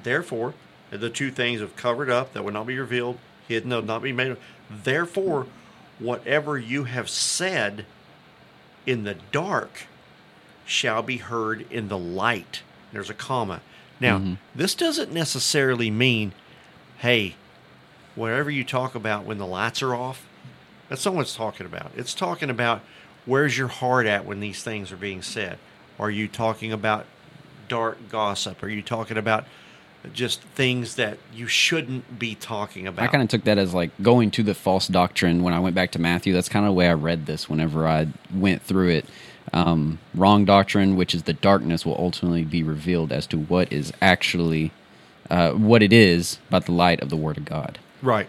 [0.02, 0.56] therefore,
[0.90, 4.02] the two things of covered up that will not be revealed, hidden that will not
[4.02, 4.36] be made.
[4.70, 5.46] Therefore,
[6.00, 7.86] whatever you have said
[8.88, 9.86] in the dark
[10.66, 12.64] shall be heard in the light.
[12.92, 13.62] There's a comma.
[14.00, 14.38] Now, Mhm.
[14.56, 16.32] this doesn't necessarily mean,
[16.98, 17.36] hey,
[18.16, 20.26] whatever you talk about when the lights are off,
[20.90, 21.92] that's not what it's talking about.
[21.96, 22.82] It's talking about
[23.26, 25.58] where's your heart at when these things are being said.
[26.00, 27.06] Are you talking about
[27.68, 28.64] dark gossip?
[28.64, 29.46] Are you talking about
[30.14, 33.04] just things that you shouldn't be talking about?
[33.04, 35.76] I kind of took that as like going to the false doctrine when I went
[35.76, 36.34] back to Matthew.
[36.34, 39.06] That's kind of the way I read this whenever I went through it.
[39.54, 43.94] Um, wrong doctrine, which is the darkness, will ultimately be revealed as to what is
[44.02, 44.72] actually
[45.30, 47.80] uh, what it is by the light of the Word of God.
[48.02, 48.28] Right.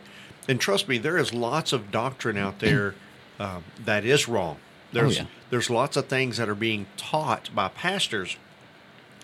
[0.48, 2.94] And trust me, there is lots of doctrine out there
[3.38, 4.56] um, that is wrong.
[4.92, 5.26] There's yeah.
[5.50, 8.37] there's lots of things that are being taught by pastors.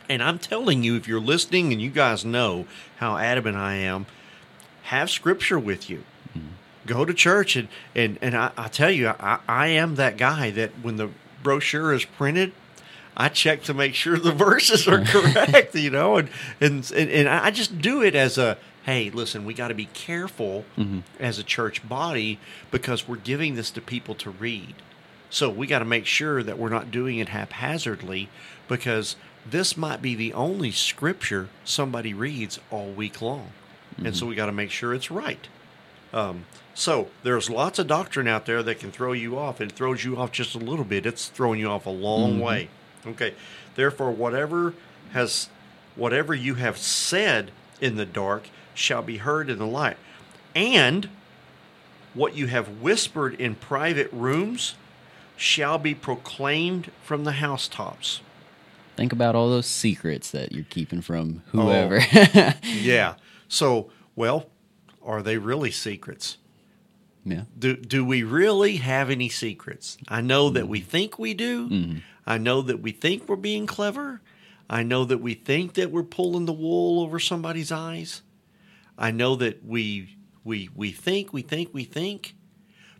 [0.09, 2.67] And I'm telling you, if you're listening and you guys know
[2.99, 4.05] how adamant I am,
[4.85, 6.05] have scripture with you.
[6.87, 10.51] Go to church and and, and I, I tell you, I, I am that guy
[10.51, 11.09] that when the
[11.43, 12.53] brochure is printed,
[13.17, 16.29] I check to make sure the verses are correct, you know, and
[16.61, 19.87] and and, and I just do it as a hey, listen, we got to be
[19.87, 21.03] careful Mhm.
[21.19, 22.39] as a church body
[22.71, 24.75] because we're giving this to people to read.
[25.31, 28.29] So we got to make sure that we're not doing it haphazardly
[28.69, 29.17] because
[29.49, 33.51] this might be the only scripture somebody reads all week long.
[34.05, 35.47] And so we got to make sure it's right.
[36.13, 36.45] Um,
[36.75, 39.61] so there's lots of doctrine out there that can throw you off.
[39.61, 41.07] It throws you off just a little bit.
[41.07, 42.43] It's throwing you off a long Mhm.
[42.43, 42.69] way.
[43.07, 43.35] Okay.
[43.77, 44.75] Therefore, whatever
[45.13, 45.49] has,
[45.97, 49.97] whatever you have said in the dark shall be heard in the light,
[50.55, 51.09] and
[52.13, 54.75] what you have whispered in private rooms
[55.37, 58.21] shall be proclaimed from the housetops.
[58.97, 62.01] Think about all those secrets that you're keeping from whoever.
[62.63, 63.15] yeah.
[63.49, 64.47] So, well,
[65.05, 66.39] are they really secrets?
[67.25, 67.43] yeah.
[67.59, 69.97] Do do we really have any secrets?
[70.09, 71.69] I know that we think we do.
[71.71, 72.03] Mhm.
[72.27, 74.21] I know that we think we're being clever.
[74.71, 78.23] I know that we think that we're pulling the wool over somebody's eyes.
[78.97, 82.35] I know that we we we think, we think, we think.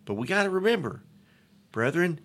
[0.05, 1.03] But we got to remember,
[1.73, 2.21] brethren,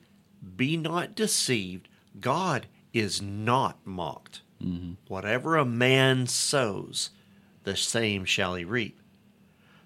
[0.56, 1.88] be not deceived.
[2.20, 4.42] God is not mocked.
[4.62, 4.94] Mm-hmm.
[5.08, 7.12] Whatever a man sows,
[7.64, 9.00] the same shall he reap.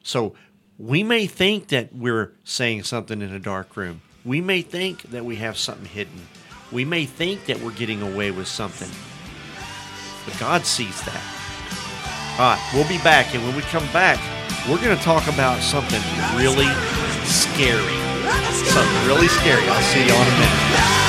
[0.02, 0.34] So
[0.78, 4.02] we may think that we're saying something in a dark room.
[4.26, 6.28] We may think that we have something hidden.
[6.72, 8.90] We may think that we're getting away with something.
[10.26, 11.43] But God sees that.
[12.34, 13.36] All right, we'll be back.
[13.36, 14.18] And when we come back,
[14.68, 16.02] we're going to talk about something
[16.36, 16.66] really
[17.26, 17.94] scary.
[18.74, 19.62] Something really scary.
[19.68, 21.04] I'll see you on a minute.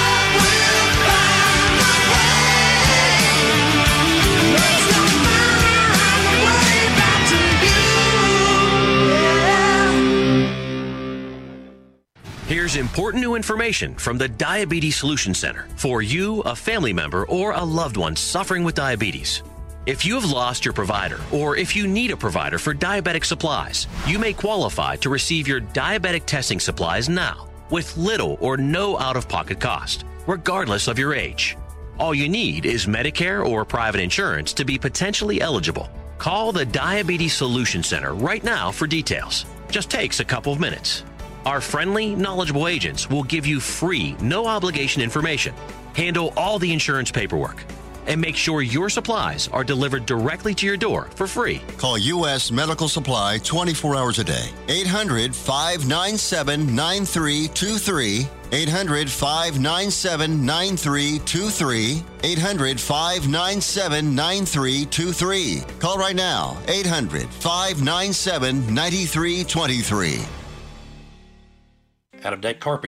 [12.46, 17.52] Here's important new information from the Diabetes Solution Center for you, a family member, or
[17.52, 19.42] a loved one suffering with diabetes.
[19.86, 23.86] If you have lost your provider, or if you need a provider for diabetic supplies,
[24.06, 29.14] you may qualify to receive your diabetic testing supplies now with little or no out
[29.14, 31.58] of pocket cost, regardless of your age.
[31.98, 35.90] All you need is Medicare or private insurance to be potentially eligible.
[36.16, 39.44] Call the Diabetes Solution Center right now for details.
[39.68, 41.04] Just takes a couple of minutes.
[41.44, 45.54] Our friendly, knowledgeable agents will give you free, no obligation information,
[45.94, 47.62] handle all the insurance paperwork,
[48.06, 51.60] and make sure your supplies are delivered directly to your door for free.
[51.76, 52.50] Call U.S.
[52.50, 54.50] Medical Supply 24 hours a day.
[54.68, 58.28] 800 597 9323.
[58.52, 62.02] 800 597 9323.
[62.22, 65.62] 800 597 9323.
[65.80, 66.56] Call right now.
[66.68, 70.20] 800 597 9323.
[72.24, 72.93] Out of date carpet.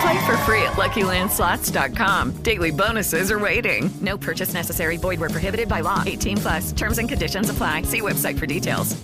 [0.00, 2.42] Play for free at LuckyLandSlots.com.
[2.42, 3.90] Daily bonuses are waiting.
[4.00, 4.96] No purchase necessary.
[4.96, 6.02] Void where prohibited by law.
[6.06, 6.72] 18 plus.
[6.72, 7.82] Terms and conditions apply.
[7.82, 8.96] See website for details.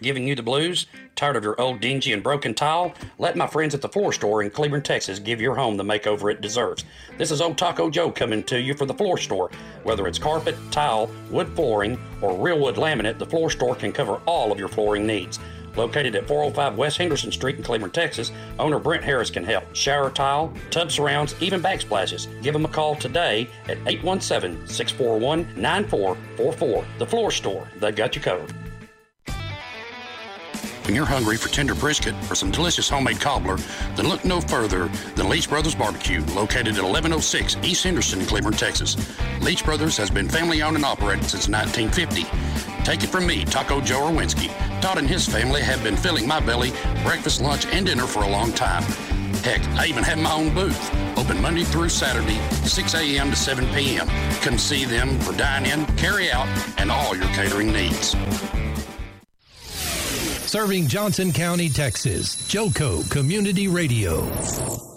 [0.00, 0.86] Giving you the blues?
[1.16, 2.92] Tired of your old dingy and broken tile?
[3.18, 6.32] Let my friends at the floor store in Cleveland, Texas give your home the makeover
[6.32, 6.84] it deserves.
[7.16, 9.50] This is Old Taco Joe coming to you for the floor store.
[9.82, 14.20] Whether it's carpet, tile, wood flooring, or real wood laminate, the floor store can cover
[14.24, 15.40] all of your flooring needs.
[15.78, 19.62] Located at 405 West Henderson Street in Cleburne, Texas, owner Brent Harris can help.
[19.76, 22.26] Shower tile, tub surrounds, even backsplashes.
[22.42, 26.84] Give them a call today at 817 641 9444.
[26.98, 28.52] The Floor Store, they got you covered.
[30.88, 33.58] When you're hungry for tender brisket or some delicious homemade cobbler,
[33.94, 38.96] then look no further than Leach Brothers Barbecue, located at 1106 East Henderson Cleburne, Texas.
[39.42, 42.24] Leach Brothers has been family owned and operated since 1950.
[42.84, 44.48] Take it from me, Taco Joe Orwinski.
[44.80, 46.72] Todd and his family have been filling my belly
[47.02, 48.82] breakfast, lunch, and dinner for a long time.
[49.44, 53.28] Heck, I even have my own booth, open Monday through Saturday, 6 a.m.
[53.28, 54.08] to 7 p.m.
[54.40, 56.48] Come see them for dine in, carry out,
[56.78, 58.16] and all your catering needs.
[60.48, 62.36] Serving Johnson County, Texas.
[62.48, 64.87] Joco Community Radio.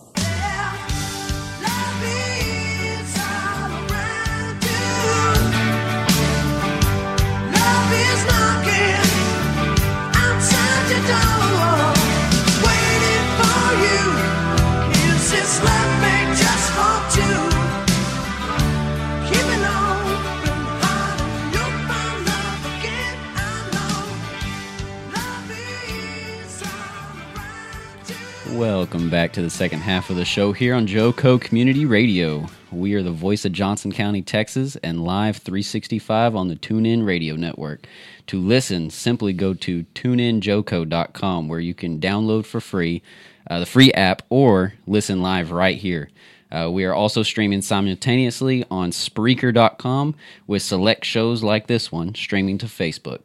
[28.62, 32.46] Welcome back to the second half of the show here on Joco Community Radio.
[32.72, 37.36] We are the voice of Johnson County, Texas, and live 365 on the TuneIn Radio
[37.36, 37.88] Network.
[38.28, 43.02] To listen, simply go to tuneinjoco.com where you can download for free
[43.50, 46.12] uh, the free app or listen live right here.
[46.52, 50.14] Uh, we are also streaming simultaneously on Spreaker.com
[50.46, 53.22] with select shows like this one streaming to Facebook.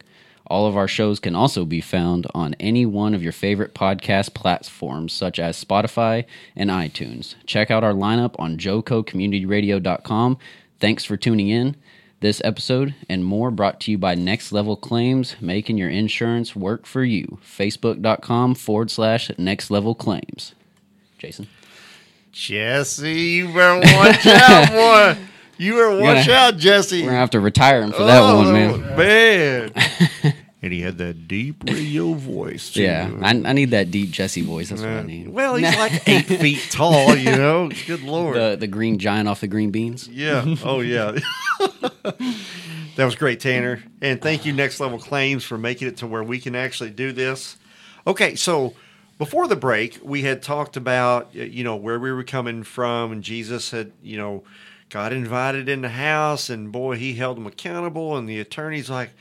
[0.49, 4.33] All of our shows can also be found on any one of your favorite podcast
[4.33, 7.35] platforms, such as Spotify and iTunes.
[7.45, 10.37] Check out our lineup on jococommunityradio.com.
[10.79, 11.75] Thanks for tuning in.
[12.19, 16.87] This episode and more brought to you by Next Level Claims, making your insurance work
[16.87, 17.37] for you.
[17.45, 20.55] Facebook.com forward slash Next Level Claims.
[21.19, 21.47] Jason.
[22.31, 25.21] Jesse, you better watch out, boy.
[25.59, 27.01] You better watch gonna- out, Jesse.
[27.01, 28.95] We're gonna have to retire him for that oh, one, man.
[28.95, 29.71] man.
[30.61, 32.71] and he had that deep radio voice.
[32.71, 32.83] Too.
[32.83, 34.69] Yeah, I, I need that deep Jesse voice.
[34.69, 35.29] That's what I need.
[35.29, 37.69] Well, he's like eight feet tall, you know.
[37.85, 38.35] Good lord.
[38.35, 40.07] The the green giant off the green beans.
[40.07, 40.55] Yeah.
[40.63, 41.17] Oh, yeah.
[42.03, 43.83] that was great, Tanner.
[44.01, 47.11] And thank you, Next Level Claims, for making it to where we can actually do
[47.11, 47.57] this.
[48.07, 48.73] Okay, so
[49.17, 53.23] before the break, we had talked about you know where we were coming from, and
[53.23, 54.43] Jesus had you know
[54.89, 59.11] got invited in the house, and boy, he held him accountable, and the attorney's like,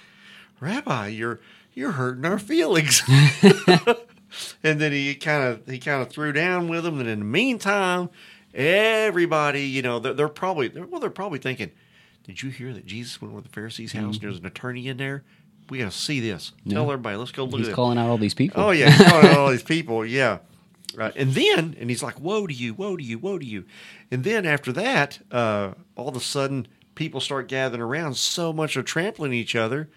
[0.61, 1.41] Rabbi, you're
[1.75, 3.03] you're hurting our feelings.
[4.63, 7.25] and then he kind of he kind of threw down with him, and in the
[7.25, 8.11] meantime,
[8.55, 11.71] everybody, you know, they're, they're probably they're, well, they're probably thinking,
[12.25, 14.15] did you hear that Jesus went over to the Pharisees' house?
[14.17, 15.25] and There's an attorney in there.
[15.69, 16.53] We got to see this.
[16.69, 17.17] Tell everybody.
[17.17, 17.75] Let's go look He's at it.
[17.75, 18.63] calling out all these people.
[18.63, 20.05] Oh yeah, he's calling out all these people.
[20.07, 20.39] Yeah,
[20.95, 21.13] right.
[21.17, 22.73] And then, and he's like, "Woe to you!
[22.75, 23.19] Woe to you!
[23.19, 23.65] Woe to you!"
[24.11, 28.17] And then after that, uh, all of a sudden, people start gathering around.
[28.17, 29.89] So much are trampling each other,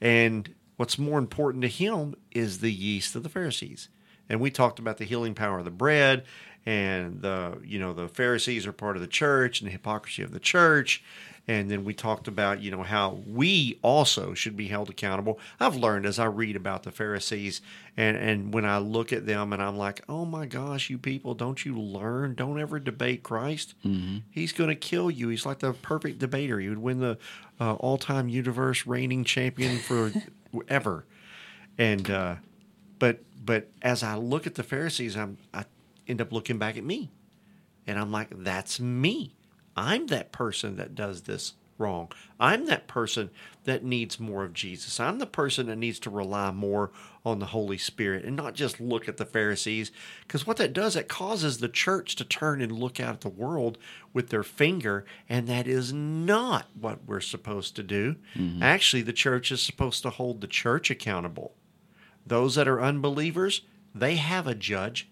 [0.00, 3.88] and what's more important to him is the yeast of the Pharisees.
[4.28, 6.24] And we talked about the healing power of the bread,
[6.66, 10.32] and the you know the Pharisees are part of the church, and the hypocrisy of
[10.32, 11.02] the church.
[11.48, 15.40] And then we talked about, you know, how we also should be held accountable.
[15.58, 17.60] I've learned as I read about the Pharisees
[17.96, 21.34] and, and when I look at them and I'm like, oh my gosh, you people,
[21.34, 22.34] don't you learn?
[22.34, 23.74] Don't ever debate Christ.
[24.30, 25.28] He's going to kill you.
[25.28, 26.60] He's like the perfect debater.
[26.60, 27.18] He would win the
[27.58, 30.12] uh, all time universe reigning champion for
[30.68, 31.04] ever.
[31.76, 32.36] And, uh,
[33.00, 35.64] but, but as I look at the Pharisees, I'm, I
[36.10, 37.10] end up looking back at me
[37.86, 39.34] and I'm like, that's me.
[39.76, 42.12] I'm that person that does this wrong.
[42.38, 43.30] I'm that person
[43.64, 45.00] that needs more of Jesus.
[45.00, 46.92] I'm the person that needs to rely more
[47.24, 49.90] on the Holy Spirit and not just look at the Pharisees.
[50.20, 53.28] Because what that does, it causes the church to turn and look out at the
[53.28, 53.78] world
[54.12, 58.16] with their finger, and that is not what we're supposed to do.
[58.34, 58.62] Mm-hmm.
[58.62, 61.54] Actually, the church is supposed to hold the church accountable.
[62.26, 63.62] Those that are unbelievers,
[63.94, 65.08] they have a judge,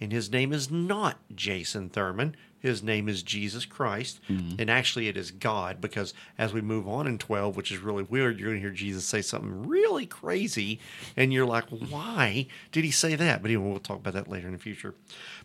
[0.00, 2.34] and his name is not Jason Thurman.
[2.58, 4.20] His name is Jesus Christ.
[4.28, 4.60] Mhm.
[4.60, 8.02] And actually, it is God because as we move on in 12, which is really
[8.02, 10.78] weird, you're going to hear Jesus say something really crazy.
[11.16, 13.40] And you're like, why did he say that?
[13.40, 14.94] But anyway, we'll talk about that later in the future.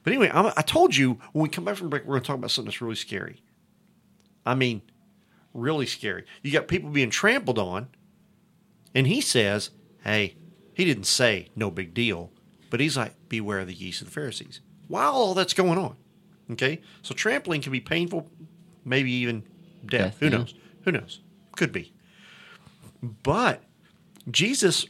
[0.03, 2.28] But anyway, I'm, I told you when we come back from break, we're going to
[2.28, 3.41] talk about something that's really scary.
[4.45, 4.82] I mean,
[5.53, 6.26] really scary.
[6.43, 7.88] You got people being trampled on,
[8.93, 9.70] and he says,
[10.03, 10.36] hey,
[10.74, 12.32] he didn't say no big deal,
[12.70, 14.61] but he's like, beware of the yeast of the Pharisees.
[14.88, 15.95] While all that's going on,
[16.51, 16.82] okay?
[17.01, 18.30] So trampling can be painful,
[18.84, 19.43] maybe even
[19.86, 20.01] death.
[20.01, 20.38] Death, Who yeah.
[20.38, 20.53] knows?
[20.84, 21.22] Who knows?
[21.55, 21.93] Could be.
[23.01, 23.63] But
[24.30, 24.86] Jesus,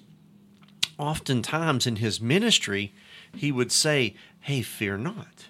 [0.97, 2.93] oftentimes in his ministry,
[3.33, 5.47] he would say, hey, fear not.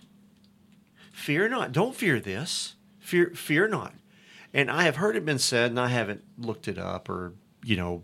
[1.11, 1.71] Fear not.
[1.71, 2.75] Don't fear this.
[2.99, 3.93] Fear, fear not.
[4.53, 7.75] And I have heard it been said, and I haven't looked it up or, you
[7.75, 8.03] know,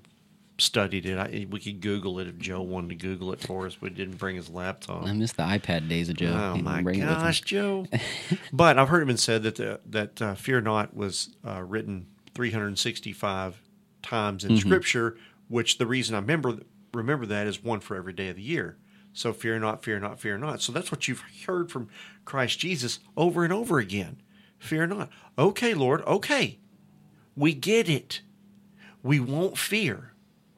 [0.62, 1.18] studied it.
[1.18, 3.96] I, we could Google it if Joe wanted to Google it for us, but he
[3.96, 5.04] didn't bring his laptop.
[5.06, 6.34] I miss the iPad days of Joe.
[6.56, 7.88] Oh my gosh, Joe!
[8.54, 12.08] but I've heard it been said that the, that uh, "Fear Not" was uh, written
[12.36, 13.62] 365
[14.02, 14.60] times in Mhm.
[14.60, 15.18] Scripture.
[15.48, 16.60] Which the reason I remember
[16.94, 18.78] remember that is one for every day of the year.
[19.14, 20.62] So fear not, fear not, fear not.
[20.62, 21.90] So that's what you've heard from
[22.24, 24.22] Christ Jesus over and over again.
[24.58, 25.10] Fear not.
[25.38, 26.02] Okay, Lord.
[26.04, 26.60] Okay,
[27.36, 28.22] we get it.
[29.04, 30.11] We won't fear.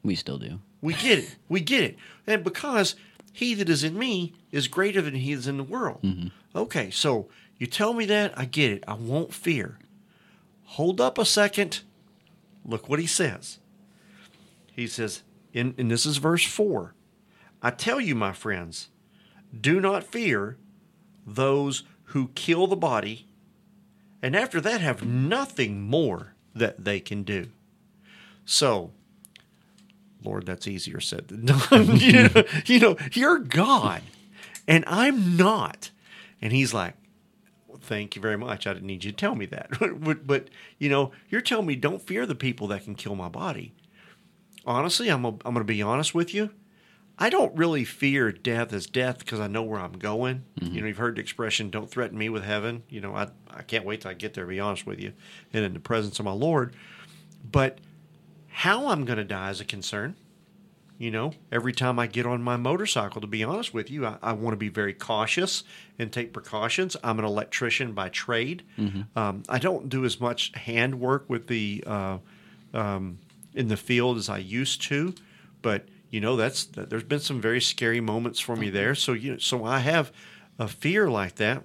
[0.04, 0.60] We still do.
[0.80, 1.36] We get it.
[1.48, 1.96] We get it.
[2.26, 2.94] And because
[3.32, 6.02] he that is in me is greater than he is in the world.
[6.02, 6.28] Mm-hmm.
[6.56, 7.28] Okay, so
[7.58, 8.84] you tell me that, I get it.
[8.86, 9.78] I won't fear.
[10.64, 11.80] Hold up a second.
[12.64, 13.58] Look what he says.
[14.72, 16.94] He says, in, and this is verse 4
[17.62, 18.88] I tell you, my friends,
[19.58, 20.58] do not fear
[21.26, 23.26] those who kill the body,
[24.22, 27.48] and after that have nothing more that they can do.
[28.44, 28.92] So,
[30.24, 31.96] Lord, that's easier said than done.
[31.96, 34.02] you, know, you know, you're God,
[34.66, 35.90] and I'm not.
[36.40, 36.94] And he's like,
[37.66, 38.66] well, thank you very much.
[38.66, 39.70] I didn't need you to tell me that.
[40.00, 40.48] but, but,
[40.78, 43.74] you know, you're telling me don't fear the people that can kill my body.
[44.66, 46.50] Honestly, I'm, a, I'm going to be honest with you.
[47.18, 50.44] I don't really fear death as death because I know where I'm going.
[50.60, 50.74] Mm-hmm.
[50.74, 52.82] You know, you've heard the expression, don't threaten me with heaven.
[52.88, 55.12] You know, I, I can't wait till I get there, to be honest with you,
[55.52, 56.74] and in the presence of my Lord.
[57.50, 57.78] But
[58.58, 60.14] how I'm going to die is a concern.
[60.96, 64.16] You know, every time I get on my motorcycle, to be honest with you, I,
[64.22, 65.64] I want to be very cautious
[65.98, 66.96] and take precautions.
[67.02, 68.62] I'm an electrician by trade.
[68.78, 69.06] Mhm.
[69.16, 72.18] Um, I don't do as much hand work with the uh,
[72.72, 73.18] um,
[73.54, 75.14] in the field as I used to,
[75.62, 78.94] but you know that's that, there's been some very scary moments for me there.
[78.94, 80.12] So you so I have
[80.60, 81.64] a fear like that,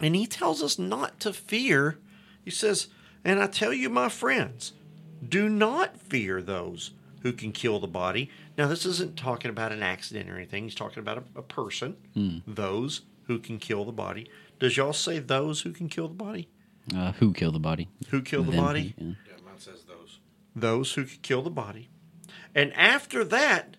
[0.00, 1.98] and he tells us not to fear.
[2.44, 2.88] He says,
[3.24, 4.72] "And I tell you, my friends,
[5.26, 6.92] do not fear those
[7.22, 10.64] who can kill the body." Now, this isn't talking about an accident or anything.
[10.64, 12.38] He's talking about a, a person, Hmm.
[12.46, 14.26] those who can kill the body.
[14.58, 16.48] Does y'all say those who can kill the body?
[16.94, 17.88] Uh, who kill the body?
[18.08, 18.94] Who kill the Them, body?
[18.98, 19.04] yeah.
[19.26, 20.18] Yeah, mine says those.
[20.56, 21.88] Those who can kill the body.
[22.54, 23.76] And after that,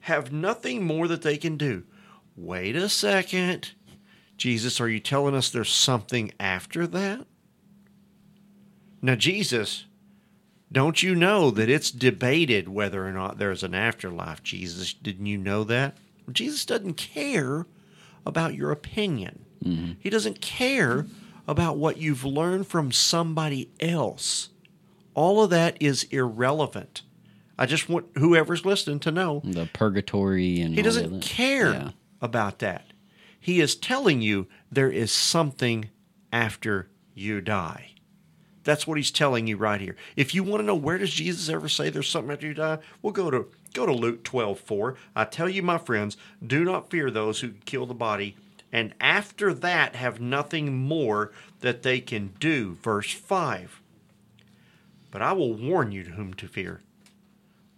[0.00, 1.84] have nothing more that they can do.
[2.36, 3.72] Wait a second.
[4.36, 7.26] Jesus, are you telling us there's something after that?
[9.02, 9.86] Now, Jesus,
[10.72, 14.42] don't you know that it's debated whether or not there's an afterlife?
[14.42, 15.96] Jesus, didn't you know that?
[16.30, 17.66] Jesus doesn't care
[18.24, 19.44] about your opinion.
[19.64, 19.92] Mm-hmm.
[19.98, 21.06] He doesn't care
[21.48, 24.50] about what you've learned from somebody else.
[25.14, 27.02] All of that is irrelevant.
[27.58, 31.90] I just want whoever's listening to know The purgatory and he doesn't care Yeah.
[32.22, 32.92] about that.
[33.38, 35.90] He is telling you there is something
[36.32, 37.90] after you die.
[38.64, 39.96] That's what he's telling you right here.
[40.16, 42.78] If you want to know where does Jesus ever say there's something after you die,
[43.00, 44.96] we'll go to go to Luke 12, 4.
[45.16, 48.36] I tell you, my friends, do not fear those who kill the body,
[48.72, 52.76] and after that have nothing more that they can do.
[52.82, 53.80] Verse 5.
[55.10, 56.80] But I will warn you to whom to fear.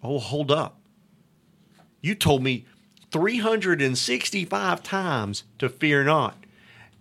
[0.02, 0.78] Oh, hold up.
[2.00, 2.66] You told me
[3.12, 6.44] 365 times to fear not.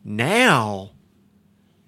[0.04, 0.92] Now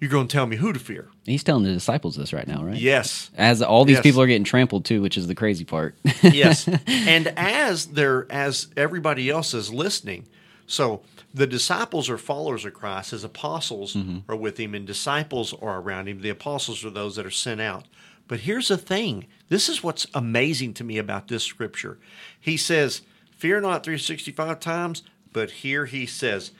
[0.00, 1.08] you're going to tell me who to fear.
[1.24, 2.76] He's telling the disciples this right now, right?
[2.76, 3.30] Yes.
[3.36, 4.02] As all these Yes.
[4.02, 5.96] people are getting trampled too, which is the crazy part.
[6.22, 6.68] yes.
[6.86, 10.26] And as they're as everybody else is listening,
[10.66, 11.02] so
[11.32, 14.30] the disciples are followers of Christ, his apostles mm-hmm.
[14.30, 16.20] are with him, and disciples are around him.
[16.20, 17.86] The apostles are those that are sent out.
[18.28, 19.26] But here's the thing.
[19.48, 21.98] This is what's amazing to me about this scripture.
[22.40, 23.02] He says,
[23.36, 25.02] Fear not 365 times,
[25.32, 26.52] but here he says,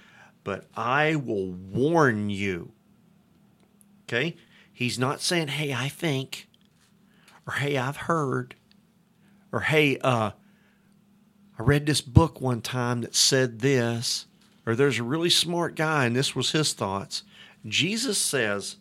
[0.43, 2.73] But I will warn you.
[4.07, 4.37] Okay?
[4.75, 6.49] He's not saying, Hey, I think,
[7.47, 8.57] or Hey, I've heard,
[9.53, 10.33] or Hey, uh,
[11.57, 14.27] I read this book one time that said this,
[14.67, 17.23] or there's a really smart guy and this was his thoughts.
[17.65, 18.77] Jesus says,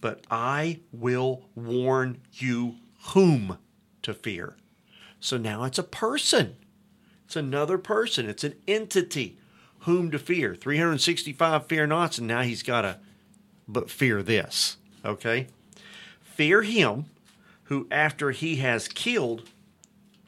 [0.00, 2.76] But I will warn you
[3.08, 3.58] whom
[4.02, 4.56] to fear.
[5.18, 6.56] So now it's a person.
[7.26, 8.28] It's another person.
[8.28, 9.38] It's an entity
[9.80, 10.54] whom to fear.
[10.54, 12.98] 365 fear nots, and now he's got to,
[13.66, 14.76] but fear this.
[15.04, 15.48] Okay?
[16.20, 17.06] Fear him
[17.64, 19.48] who, after he has killed,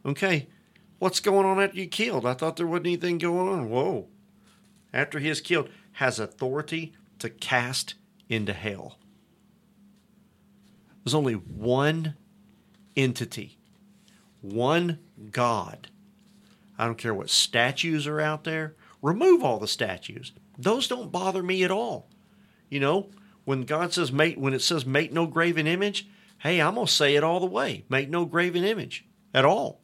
[0.04, 0.48] okay,
[0.98, 2.26] what's going on after you killed?
[2.26, 3.70] I thought there wasn't anything going on.
[3.70, 4.08] Whoa.
[4.92, 7.94] After he is killed, has authority to cast
[8.28, 8.98] into hell.
[11.04, 12.14] There's only one
[12.96, 13.58] entity,
[14.40, 14.98] one
[15.30, 15.88] God.
[16.78, 18.74] I don't care what statues are out there.
[19.02, 20.32] Remove all the statues.
[20.58, 22.08] Those don't bother me at all.
[22.70, 23.10] You know,
[23.44, 27.16] when God says make when it says make no graven image, hey, I'm gonna say
[27.16, 27.84] it all the way.
[27.88, 29.80] Make no graven image at all.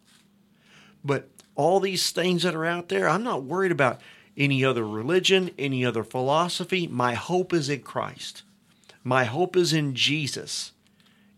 [1.05, 4.01] But all these things that are out there, I'm not worried about
[4.37, 6.87] any other religion, any other philosophy.
[6.87, 8.43] My hope is in Christ.
[9.03, 10.73] My hope is in Jesus.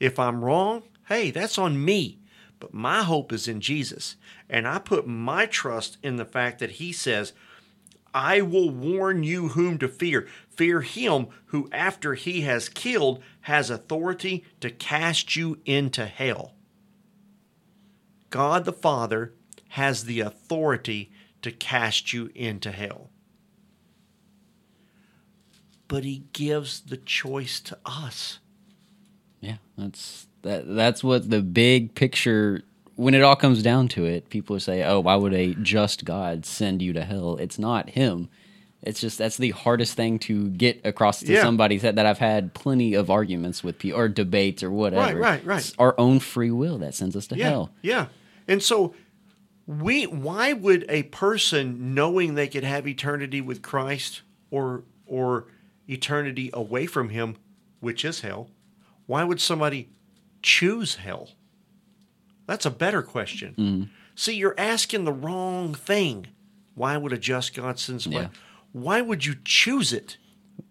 [0.00, 2.18] If I'm wrong, hey, that's on me.
[2.60, 4.16] But my hope is in Jesus.
[4.48, 7.32] And I put my trust in the fact that He says,
[8.14, 10.28] I will warn you whom to fear.
[10.50, 16.54] Fear him who, after he has killed, has authority to cast you into hell.
[18.30, 19.34] God the Father
[19.70, 21.10] has the authority
[21.42, 23.10] to cast you into hell.
[25.88, 28.38] But he gives the choice to us.
[29.40, 30.74] Yeah, that's that.
[30.74, 32.62] That's what the big picture.
[33.02, 36.46] When it all comes down to it, people say, "Oh, why would a just God
[36.46, 38.28] send you to hell?" It's not Him.
[38.82, 41.42] It's just that's the hardest thing to get across to Yeah.
[41.42, 45.18] somebody that, that I've had plenty of arguments with people or debates or whatever.
[45.18, 45.58] right, right.
[45.58, 47.70] It's our own free will that sends us to yeah, hell.
[47.82, 48.06] Yeah.
[48.48, 48.94] And so
[49.66, 55.46] we why would a person knowing they could have eternity with Christ or or
[55.88, 57.36] eternity away from him,
[57.80, 58.48] which is hell,
[59.06, 59.88] why would somebody
[60.40, 61.30] choose hell?
[62.52, 63.54] That's a better question.
[63.56, 63.82] Mm-hmm.
[64.14, 66.26] See, you're asking the wrong thing.
[66.74, 68.26] Why would a just God send somebody?
[68.26, 68.38] Yeah.
[68.72, 70.18] Why would you choose it?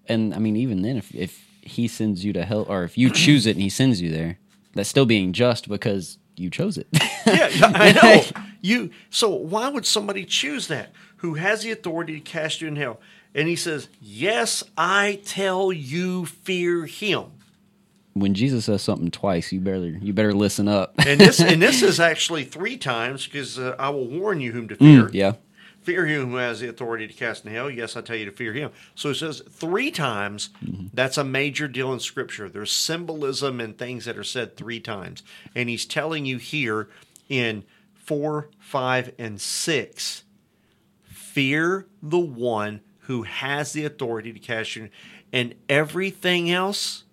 [0.05, 3.09] And I mean, even then, if if He sends you to hell, or if you
[3.09, 4.37] choose it and He sends you there,
[4.75, 6.85] that's still being just because you chose it.
[7.25, 8.43] yeah, I know.
[8.61, 12.75] You so why would somebody choose that who has the authority to cast you in
[12.75, 12.99] hell?
[13.33, 17.31] And he says, "Yes, I tell you, fear him."
[18.13, 20.93] When Jesus says something twice, you better you better listen up.
[21.05, 24.67] And this and this is actually three times because uh, I will warn you whom
[24.69, 25.03] to fear.
[25.03, 25.33] Mm, yeah.
[25.81, 27.67] Fear him who has the authority to cast in hell.
[27.69, 28.69] Yes, I tell you to fear him.
[28.93, 30.51] So it says three times.
[30.93, 32.47] That's a major deal in Scripture.
[32.49, 35.23] There's symbolism and things that are said three times.
[35.55, 36.87] And he's telling you here
[37.29, 37.63] in
[37.95, 40.23] four, five, and six
[41.31, 44.89] fear the one who has the authority to cast you.
[45.31, 47.05] And everything else,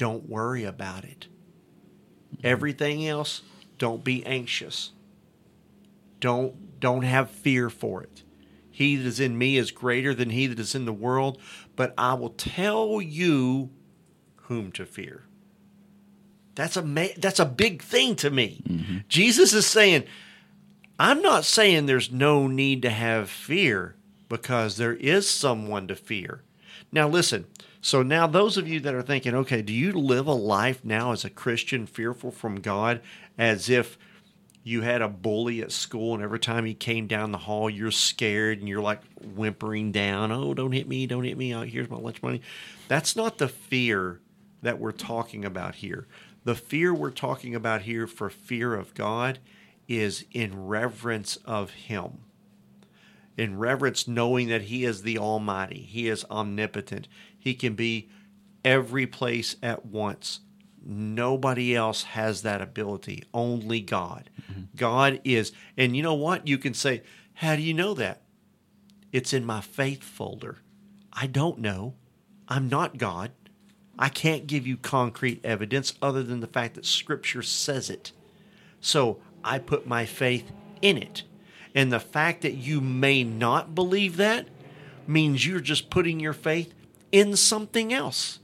[0.00, 1.26] don't worry about it.
[2.42, 3.42] Everything else,
[3.76, 4.92] don't be anxious.
[6.20, 8.22] Don't don't have fear for it.
[8.70, 11.36] He that is in me is greater than he that is in the world,
[11.76, 13.68] but I will tell you
[14.36, 15.24] whom to fear.
[16.54, 18.62] That's a ma- that's a big thing to me.
[18.66, 18.96] Mm-hmm.
[19.06, 20.04] Jesus is saying,
[20.98, 23.96] I'm not saying there's no need to have fear
[24.30, 26.42] because there is someone to fear.
[26.90, 27.44] Now listen,
[27.80, 31.12] so now those of you that are thinking, okay, do you live a life now
[31.12, 33.00] as a Christian fearful from God
[33.38, 33.98] as if
[34.62, 37.90] you had a bully at school and every time he came down the hall you're
[37.90, 39.00] scared and you're like
[39.34, 41.54] whimpering down, "Oh, don't hit me, don't hit me.
[41.54, 42.42] Oh, here's my lunch money."
[42.86, 44.20] That's not the fear
[44.62, 46.06] that we're talking about here.
[46.44, 49.38] The fear we're talking about here for fear of God
[49.88, 52.18] is in reverence of him
[53.40, 58.08] in reverence, knowing that He is the Almighty, He is omnipotent, He can be
[58.64, 60.40] every place at once.
[60.82, 64.30] Nobody else has that ability, only God.
[64.50, 64.62] Mm-hmm.
[64.76, 66.46] God is, and you know what?
[66.46, 67.02] You can say,
[67.34, 68.22] How do you know that?
[69.12, 70.58] It's in my faith folder.
[71.12, 71.94] I don't know.
[72.48, 73.32] I'm not God.
[73.98, 78.12] I can't give you concrete evidence other than the fact that Scripture says it.
[78.80, 81.24] So I put my faith in it.
[81.74, 84.48] And the fact that you may not believe that
[85.06, 86.72] means you're just putting your faith
[87.12, 88.38] in something else.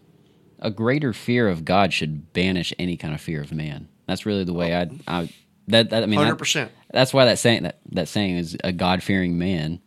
[0.59, 3.89] a greater fear of God should banish any kind of fear of man.
[4.07, 5.29] That's really the way I, I
[5.69, 6.69] that, that I mean, 100%.
[6.91, 9.81] that's why that saying that that saying is a God fearing man.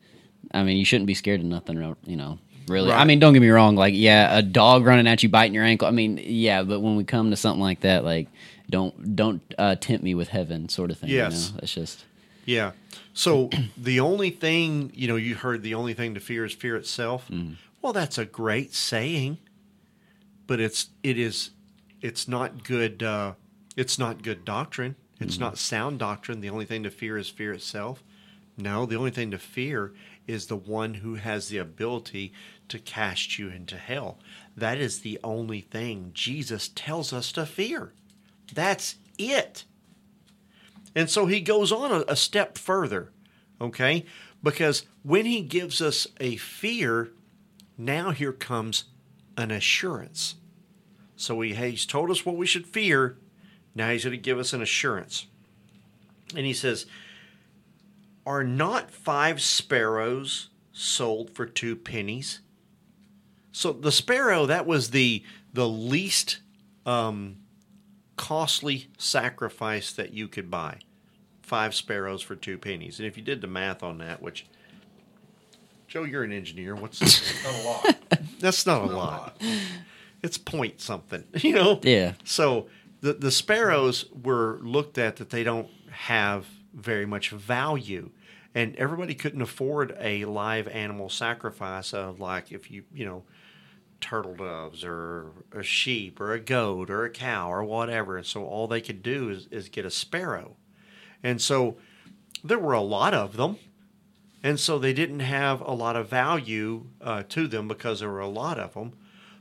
[0.53, 2.39] I mean, you shouldn't be scared of nothing, you know.
[2.67, 3.75] Really, I mean, don't get me wrong.
[3.75, 5.87] Like, yeah, a dog running at you, biting your ankle.
[5.87, 8.27] I mean, yeah, but when we come to something like that, like,
[8.69, 11.09] don't don't uh, tempt me with heaven, sort of thing.
[11.09, 11.47] Yes.
[11.47, 11.59] you know?
[11.63, 12.05] it's just
[12.49, 12.71] Yeah.
[13.13, 16.75] So the only thing, you know, you heard the only thing to fear is fear
[16.75, 17.27] itself.
[17.29, 17.53] Mm-hmm.
[17.81, 19.37] Well, that's a great saying.
[20.47, 21.51] but it's it is
[22.01, 23.33] it's not good uh,
[23.77, 24.95] it's not good doctrine.
[25.19, 25.43] It's Mm-hmm.
[25.43, 26.41] not sound doctrine.
[26.41, 28.01] The only thing to fear is fear itself.
[28.57, 29.93] No, the only thing to fear
[30.27, 32.33] is the one who has the ability
[32.69, 34.17] to cast you into hell.
[34.57, 37.93] That is the only thing Jesus tells us to fear.
[38.53, 39.65] That's it.
[40.99, 43.13] And so he goes on a, a step further,
[43.61, 44.03] okay?
[44.43, 47.11] Because when he gives us a fear,
[47.77, 48.83] now here comes
[49.37, 50.35] an assurance.
[51.15, 53.17] So he, he's told us what we should fear.
[53.73, 55.27] Now he's going to give us an assurance.
[56.35, 56.85] And he says,
[58.25, 62.41] Are not five sparrows sold for two pennies?
[63.53, 65.23] So the sparrow, that was the
[65.53, 66.41] the least
[66.85, 67.37] um,
[68.17, 70.79] costly sacrifice that you could buy.
[71.49, 72.99] Five sparrows for two pennies.
[72.99, 74.45] And if you did the math on that, which
[75.87, 76.75] Joe, you're an engineer.
[76.75, 77.01] What's
[77.43, 77.97] not a lot?
[78.39, 79.41] That's not, a lot.
[80.21, 81.79] It's point something, you know.
[81.81, 82.13] Yeah.
[82.23, 82.67] So
[83.01, 86.45] the the sparrows were looked at that they don't have
[86.75, 88.11] very much value,
[88.53, 93.23] and everybody couldn't afford a live animal sacrifice of like if you you know
[93.99, 98.45] turtle doves or a sheep or a goat or a cow or whatever, and so
[98.45, 100.55] all they could do is, is get a sparrow,
[101.23, 101.77] and so
[102.43, 103.57] there were a lot of them.
[104.41, 108.19] And so they didn't have a lot of value uh, to them because there were
[108.19, 108.93] a lot of them.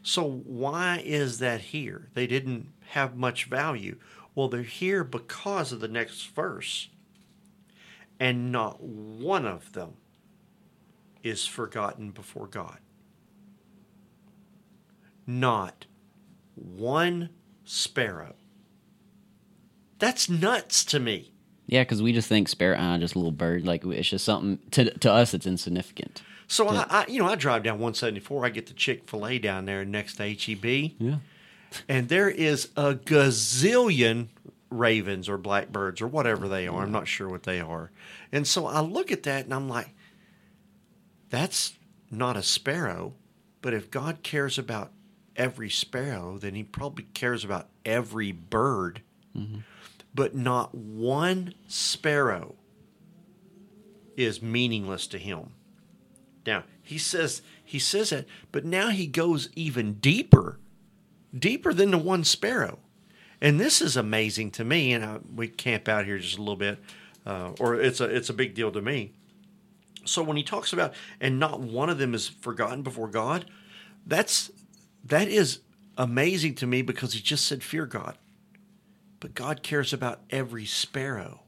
[0.02, 2.08] So why is that here?
[2.14, 3.98] They didn't have much value.
[4.34, 6.88] Well, they're here because of the next verse.
[8.18, 9.94] And not one of them
[11.22, 12.78] is forgotten before God.
[15.26, 15.86] Not
[16.54, 17.30] one
[17.64, 18.34] sparrow.
[19.98, 21.32] That's nuts to me.
[21.68, 23.66] Yeah, because we just think sparrow, ah, just a little bird.
[23.66, 25.34] Like it's just something to to us.
[25.34, 26.22] It's insignificant.
[26.48, 28.46] So I, I, you know, I drive down 174.
[28.46, 30.92] I get the Chick Fil A down there next to HEB.
[30.98, 31.16] Yeah.
[31.86, 34.28] And there is a gazillion
[34.70, 36.84] ravens or blackbirds or whatever they are.
[36.84, 37.90] I'm not sure what they are.
[38.32, 39.90] And so I look at that and I'm like,
[41.28, 41.74] that's
[42.10, 43.12] not a sparrow.
[43.60, 44.92] But if God cares about
[45.36, 49.02] every sparrow, then He probably cares about every bird.
[50.14, 52.54] But not one sparrow
[54.16, 55.52] is meaningless to Him.
[56.46, 60.59] Now he says he says that, but now he goes even deeper,
[61.38, 62.78] deeper than the one sparrow,
[63.42, 64.94] and this is amazing to me.
[64.94, 66.78] And I, we camp out here just a little bit,
[67.26, 69.12] uh, or it's a it's a big deal to me.
[70.06, 73.44] So when he talks about and not one of them is forgotten before God,
[74.06, 74.50] that's
[75.04, 75.61] that is
[75.98, 78.16] amazing to me because he just said fear God,
[79.20, 81.40] but God cares about every sparrow.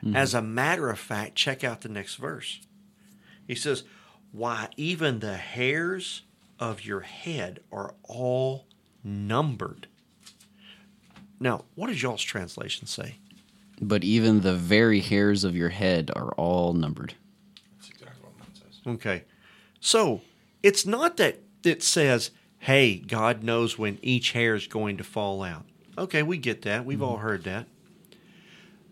[0.00, 0.14] Hmm.
[0.14, 2.60] As a matter of fact, check out the next verse.
[3.46, 3.84] He says,
[4.32, 6.22] Why, even the hairs
[6.58, 8.66] of your head are all
[9.02, 9.86] numbered.
[11.40, 13.16] Now, what does y'all's translation say?
[13.80, 17.14] But even the very hairs of your head are all numbered.
[17.76, 18.80] That's exactly what mine says.
[18.94, 19.24] Okay.
[19.80, 20.22] So
[20.62, 25.42] it's not that it says, hey, God knows when each hair is going to fall
[25.42, 25.64] out.
[25.98, 26.84] Okay, we get that.
[26.84, 27.66] We've all heard that.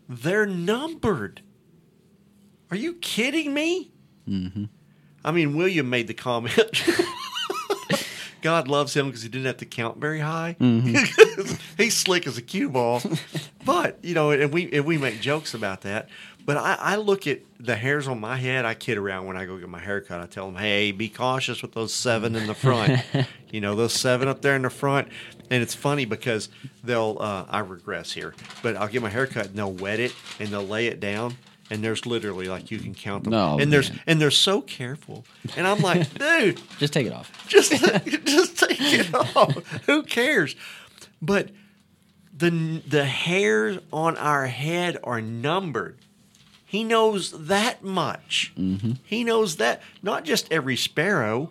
[0.08, 1.42] They're numbered.
[2.70, 3.92] Are you kidding me?
[4.28, 4.64] Mm-hmm.
[5.24, 6.84] I mean, William made the comment.
[8.42, 10.56] God loves him because he didn't have to count very high.
[11.76, 13.02] He's slick as a cue ball.
[13.64, 16.08] But you know, and we and we make jokes about that.
[16.44, 18.64] But I, I look at the hairs on my head.
[18.64, 20.20] I kid around when I go get my hair cut.
[20.20, 23.02] I tell them, "Hey, be cautious with those seven in the front.
[23.50, 25.08] you know, those seven up there in the front."
[25.50, 26.48] And it's funny because
[26.84, 27.16] they'll.
[27.20, 30.48] Uh, I regress here, but I'll get my hair cut and they'll wet it and
[30.48, 31.36] they'll lay it down.
[31.68, 33.34] And there's literally like you can count them.
[33.34, 35.24] Oh, and there's and they're so careful.
[35.56, 37.30] And I'm like, dude, Just take it off.
[37.48, 37.72] just
[38.24, 39.56] just take it off.
[39.86, 40.54] Who cares?
[41.20, 41.50] But
[42.36, 45.98] the the hairs on our head are numbered.
[46.64, 48.52] He knows that much.
[48.58, 48.92] Mm-hmm.
[49.04, 51.50] He knows that not just every sparrow,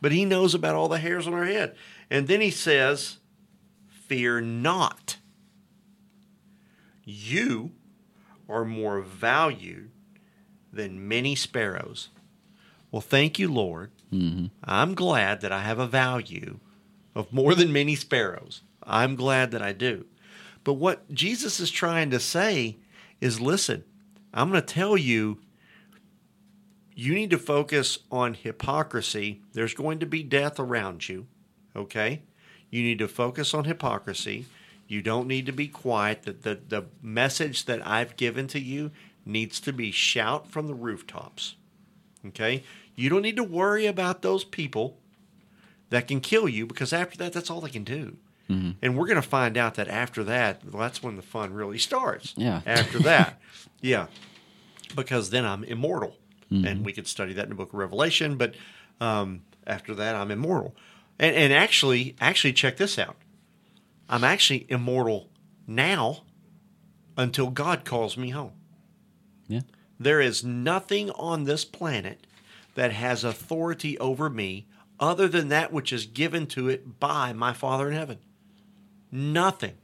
[0.00, 1.74] but he knows about all the hairs on our head.
[2.10, 3.18] And then he says,
[3.88, 5.18] "Fear not.
[7.04, 7.72] You
[8.48, 9.90] are more valued
[10.72, 12.08] than many sparrows."
[12.90, 13.90] Well, thank you, Lord.
[14.12, 14.46] Mm-hmm.
[14.64, 16.60] I'm glad that I have a value
[17.14, 18.62] of more than many sparrows.
[18.82, 20.06] I'm glad that I do.
[20.64, 22.76] But what Jesus is trying to say
[23.20, 23.84] is listen,
[24.32, 25.40] I'm going to tell you,
[26.94, 29.42] you need to focus on hypocrisy.
[29.52, 31.26] There's going to be death around you,
[31.76, 32.22] okay?
[32.70, 34.46] You need to focus on hypocrisy.
[34.88, 36.22] You don't need to be quiet.
[36.22, 38.90] The, the, the message that I've given to you
[39.24, 41.56] needs to be shout from the rooftops.
[42.26, 42.62] Okay?
[42.94, 44.98] You don't need to worry about those people.
[45.90, 48.16] that can kill you because after that, that's all they can do.
[48.50, 48.74] Mhm.
[48.82, 51.78] And we're going to find out that after that, well, that's when the fun really
[51.78, 52.34] starts.
[52.36, 52.60] Yeah.
[52.66, 53.40] After that,
[53.80, 54.06] yeah,
[54.96, 56.16] because then I'm immortal,
[56.52, 56.66] Mhm.
[56.66, 58.36] and we could study that in the Book of Revelation.
[58.36, 58.54] But
[59.00, 60.74] um, after that, I'm immortal,
[61.18, 63.16] and and actually, actually, check this out.
[64.08, 65.30] I'm actually immortal
[65.66, 66.22] now
[67.16, 68.52] until God calls me home.
[69.48, 69.62] Yeah.
[69.98, 72.26] There is nothing on this planet
[72.74, 74.66] that has authority over me
[75.00, 78.18] other than that which is given to it by my Father in heaven.
[79.10, 79.74] Nothing.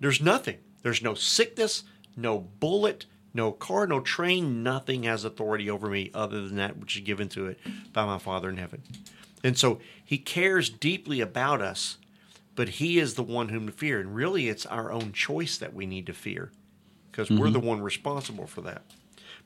[0.00, 0.58] There's nothing.
[0.82, 1.84] There's no sickness,
[2.16, 4.62] no bullet, no car, no train.
[4.62, 7.58] Nothing has authority over me other than that which is given to it
[7.92, 8.82] by my Father in heaven.
[9.44, 11.98] And so he cares deeply about us,
[12.54, 14.00] but he is the one whom to fear.
[14.00, 16.50] And really, it's our own choice that we need to fear
[17.10, 17.52] because we're Mhm.
[17.54, 18.82] the one responsible for that.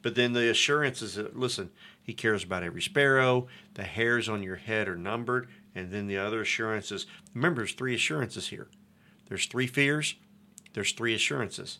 [0.03, 1.71] But then the assurance is that, listen,
[2.03, 5.49] he cares about every sparrow, the hairs on your head are numbered.
[5.75, 8.69] And then the other assurance is remember, there's three assurances here
[9.29, 10.17] there's three fears,
[10.73, 11.79] there's three assurances.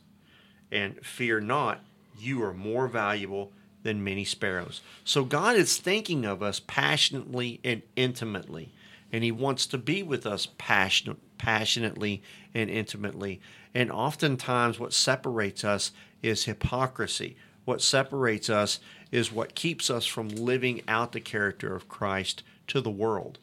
[0.71, 1.85] And fear not,
[2.17, 3.53] you are more valuable
[3.83, 4.81] than many sparrows.
[5.05, 8.73] So God is thinking of us passionately and intimately.
[9.13, 12.23] And he wants to be with us passion, passionately
[12.55, 13.41] and intimately.
[13.75, 17.37] And oftentimes, what separates us is hypocrisy.
[17.65, 22.81] What separates us is what keeps us from living out the character of Christ to
[22.81, 23.39] the world.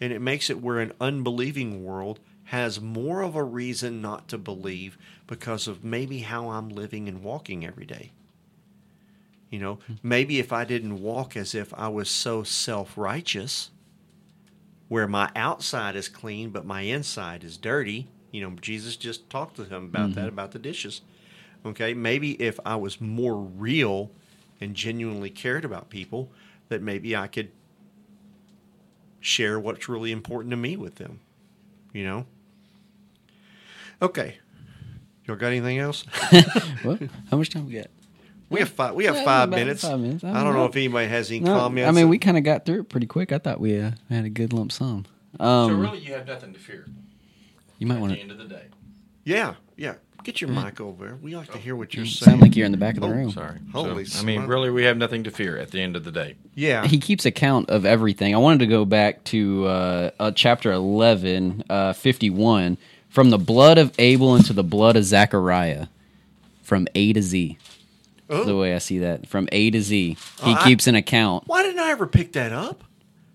[0.00, 4.38] And it makes it where an unbelieving world has more of a reason not to
[4.38, 8.10] believe because of maybe how I'm living and walking every day.
[9.52, 13.70] You know, maybe if I didn't walk as if I was so self righteous,
[14.88, 19.56] where my outside is clean but my inside is dirty, you know, Jesus just talked
[19.56, 20.28] to him about that, Mhm.
[20.28, 21.02] about the dishes.
[21.66, 24.10] Okay, maybe if I was more real
[24.60, 26.32] and genuinely cared about people,
[26.70, 27.50] that maybe I could
[29.20, 31.20] share what's really important to me with them.
[31.92, 32.26] You know?
[34.00, 34.38] Okay.
[35.26, 36.04] Y'all got anything else?
[36.82, 36.98] Well,
[37.30, 37.86] how much time we got?
[38.52, 38.94] We have five.
[38.94, 39.82] We have Yeah, five minutes.
[39.82, 40.22] five minutes.
[40.24, 40.66] I I, don't don't know know.
[40.66, 41.88] if anybody has any No, comments.
[41.88, 43.32] I mean, we kind of got through it pretty quick.
[43.32, 45.06] I thought we uh, had a good lump sum.
[45.40, 46.86] Um, so really, you have nothing to fear.
[47.78, 48.18] you might want to.
[48.20, 48.66] end of the day.
[49.24, 49.94] Yeah, yeah.
[50.24, 51.18] Get your mic over there.
[51.20, 52.30] We like to hear what you're You saying.
[52.30, 53.32] sound like you're in the back of the Oh, room.
[53.32, 53.58] Sorry.
[53.72, 56.12] Holy So, I mean, really, we have nothing to fear at the end of the
[56.12, 56.36] day.
[56.54, 56.86] Yeah.
[56.86, 58.32] He keeps account of everything.
[58.32, 62.78] I wanted to go back to uh, uh, chapter 11, uh, 51.
[63.08, 65.88] From the blood of Abel into the blood of Zechariah,
[66.62, 67.58] from A to Z.
[68.32, 68.44] Oh.
[68.44, 71.44] The way I see that, from A to Z, he I- keeps an account.
[71.46, 72.84] Why didn't I ever pick that up?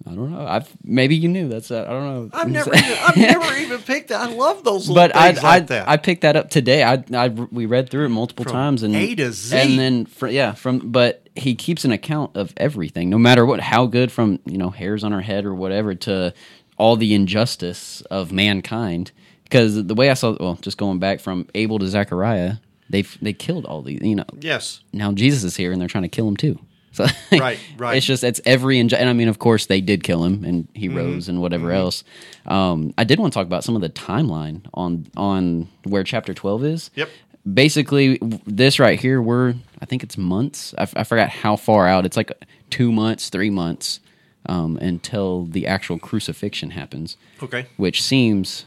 [0.05, 0.47] I don't know.
[0.47, 1.49] I've maybe you knew.
[1.49, 2.29] That's uh, I don't know.
[2.31, 4.21] I've never, even, I've never even picked that.
[4.21, 5.87] I love those little but I, things I, like that.
[5.89, 6.81] I picked that up today.
[6.83, 9.57] I, I we read through it multiple From times and A to Z.
[9.57, 13.59] and then fr- yeah, from but he keeps an account of everything, no matter what,
[13.59, 16.33] how good from you know hairs on our head or whatever to
[16.77, 19.11] all the injustice of mankind.
[19.43, 22.55] Because the way I saw, well, just going back from Abel to Zechariah,
[22.89, 24.01] they they killed all these.
[24.01, 24.81] You know, yes.
[24.93, 26.59] now Jesus is here and they're trying to kill him too.
[26.97, 27.95] So Right, right.
[27.97, 30.67] It's just it's every inju- and I mean, of course, they did kill him and
[30.73, 31.75] he Mhm, rose and whatever mhm.
[31.75, 32.03] else.
[32.47, 36.33] Um, I did want to talk about some of the timeline on on where chapter
[36.33, 36.89] twelve is.
[36.95, 37.09] Yep.
[37.53, 40.73] Basically, this right here, we're I think it's months.
[40.77, 42.05] I, f- I forgot how far out.
[42.05, 42.31] It's like
[42.71, 43.99] two months, three months
[44.47, 47.15] um, until the actual crucifixion happens.
[47.43, 47.67] Okay.
[47.77, 48.65] Which seems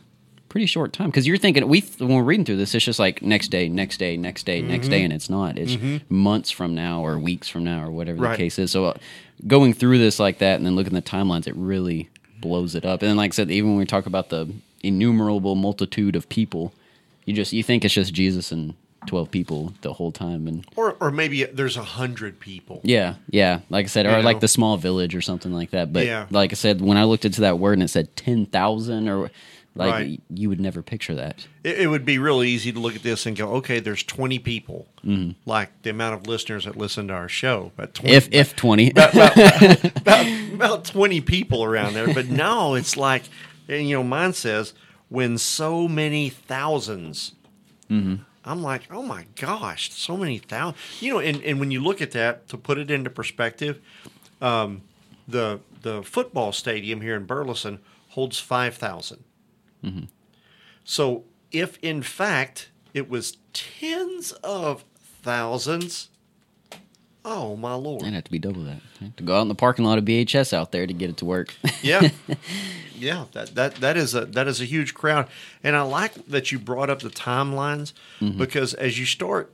[0.51, 3.23] pretty short time because you're thinking we when we're reading through this, it's just like
[3.23, 4.91] next day, next day, next day, next Mhm.
[4.91, 5.57] day, and it's not.
[5.59, 6.03] It's Mhm.
[6.11, 8.33] months from now or weeks from now or whatever Right.
[8.33, 8.71] the case is.
[8.71, 8.95] So uh,
[9.47, 12.85] going through this like that and then looking at the timelines, it really blows it
[12.85, 13.01] up.
[13.01, 14.49] And then, like I said, even when we talk about the
[14.83, 16.73] innumerable multitude of people,
[17.25, 18.75] you just you think it's just Jesus and
[19.07, 22.81] twelve people the whole time, and Or, or maybe there's a hundred people.
[22.85, 23.61] yeah, yeah.
[23.71, 24.21] Like I said, You or know?
[24.25, 25.91] like the small village or something like that.
[25.93, 26.27] But Yeah.
[26.31, 29.31] like I said, when I looked into that word and it said ten thousand or
[29.75, 30.21] like Right.
[30.35, 31.47] you would never picture that.
[31.63, 34.39] It, it would be real easy to look at this and go, okay, there's 20
[34.41, 35.35] people, Mhm.
[35.47, 37.73] like the amount of listeners that listen to our show.
[37.77, 42.13] But 20, If if twenty, about, about, about, about 20 people around there.
[42.13, 43.23] But no, it's like,
[43.69, 44.75] and, you know, mine says,
[45.09, 47.33] when so many 1000s
[47.89, 50.81] hmm I'm like, oh my gosh, so many thousands.
[51.03, 53.81] You know, and, and when you look at that, to put it into perspective,
[54.41, 54.81] um,
[55.29, 57.79] the the football stadium here in Burleson
[58.11, 59.25] holds 5,000.
[59.85, 60.09] Mhm.
[60.85, 64.85] So if in fact it was tens of
[65.23, 66.09] thousands,
[67.25, 68.05] oh my lord.
[68.05, 68.81] I'd have to be double that.
[69.17, 71.25] To go out in the parking lot of BHS out there to get it to
[71.25, 71.55] work.
[71.83, 72.09] yeah
[72.99, 75.27] yeah that, that that is a that is a huge crowd
[75.65, 78.37] and i like that you brought up the timelines Mhm.
[78.37, 79.51] because as you start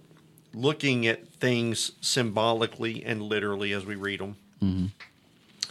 [0.53, 4.91] looking at things symbolically and literally as we read them Mhm.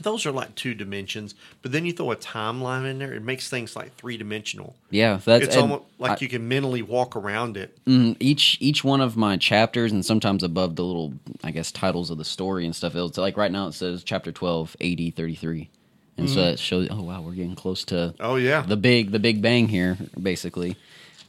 [0.01, 1.35] Those are like two dimensions.
[1.61, 4.75] But then you throw a timeline in there, it makes things like three dimensional.
[4.89, 7.77] Yeah, that's it's almost like I- you can mentally walk around it.
[7.85, 12.09] Mm, each each one of my chapters, and sometimes above the little, I guess, titles
[12.09, 12.95] of the story and stuff.
[12.95, 15.69] It's like right now it says chapter 12, AD thirty three,
[16.17, 16.53] and so Mhm.
[16.53, 16.87] it shows.
[16.91, 18.13] Oh wow, we're getting close to.
[18.19, 18.61] Oh, yeah.
[18.61, 20.75] the big the big bang here, basically.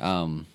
[0.01, 0.47] Um,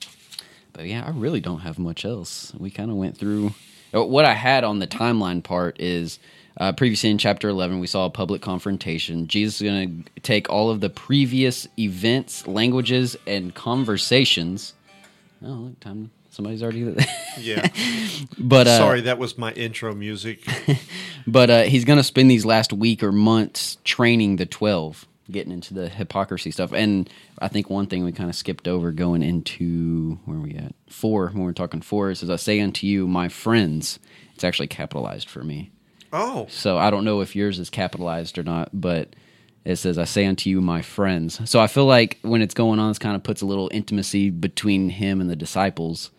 [0.74, 2.54] but yeah, I really don't have much else.
[2.58, 3.54] We kind of went through.
[3.92, 6.20] What I had on the timeline part is.
[6.58, 9.28] Uh, previously in chapter 11, we saw a public confrontation.
[9.28, 14.74] Jesus is going to take all of the previous events, languages, and conversations.
[15.44, 16.12] Oh, look, time.
[16.30, 16.84] Somebody's already.
[16.84, 17.06] There.
[17.40, 17.68] Yeah.
[18.38, 20.46] but uh, sorry, that was my intro music.
[21.28, 25.54] but uh, he's going to spend these last week or months training the 12 getting
[25.54, 29.24] into the hypocrisy stuff and i think one thing we kind of skipped over going
[29.24, 32.86] into where are we at four when we're talking four it says i say unto
[32.86, 33.98] you my friends
[34.34, 35.72] it's actually capitalized for me
[36.14, 39.16] Oh, so i don't know if yours is capitalized or not but
[39.64, 41.40] it says i say unto you my friends.
[41.50, 44.30] So i feel like when it's going on this kind of puts a little intimacy
[44.30, 46.12] between him and the disciples.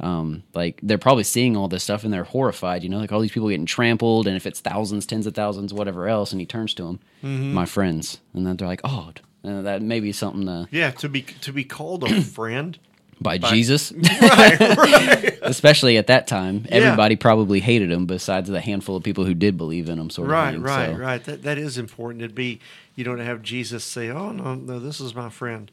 [0.00, 3.20] Um, like they're probably seeing all this stuff and they're horrified, you know, like all
[3.20, 6.46] these people getting trampled, and if it's thousands, tens of thousands, whatever else, and he
[6.46, 7.52] turns to them, Mhm.
[7.52, 9.10] my friends, and then they're like, oh,
[9.44, 12.78] that may be something to yeah, to be to be called a friend
[13.20, 13.92] by, By- Jesus,
[14.22, 15.38] Right, right.
[15.42, 16.76] especially at that time, Yeah.
[16.76, 20.28] everybody probably hated him, besides the handful of people who did believe in him, sort
[20.28, 20.62] of right, thing.
[20.62, 21.24] right, So- right.
[21.24, 22.22] That that is important.
[22.22, 22.60] It'd be
[22.96, 25.70] you to have Jesus say, "Oh no, no, this is my friend,"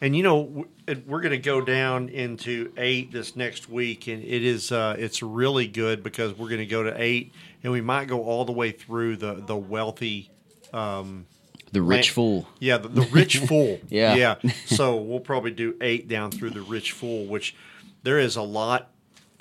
[0.00, 0.66] and you know
[1.06, 5.22] we're going to go down into eight this next week, and it is uh, it's
[5.22, 7.32] really good because we're going to go to eight,
[7.62, 10.30] and we might go all the way through the the wealthy.
[10.72, 11.26] Um,
[11.72, 12.48] The rich fool.
[12.58, 13.78] Yeah, the, the rich fool.
[13.88, 14.14] Yeah.
[14.14, 14.34] yeah.
[14.66, 17.54] So we'll probably do eight down through the rich fool, which
[18.02, 18.90] there is a lot.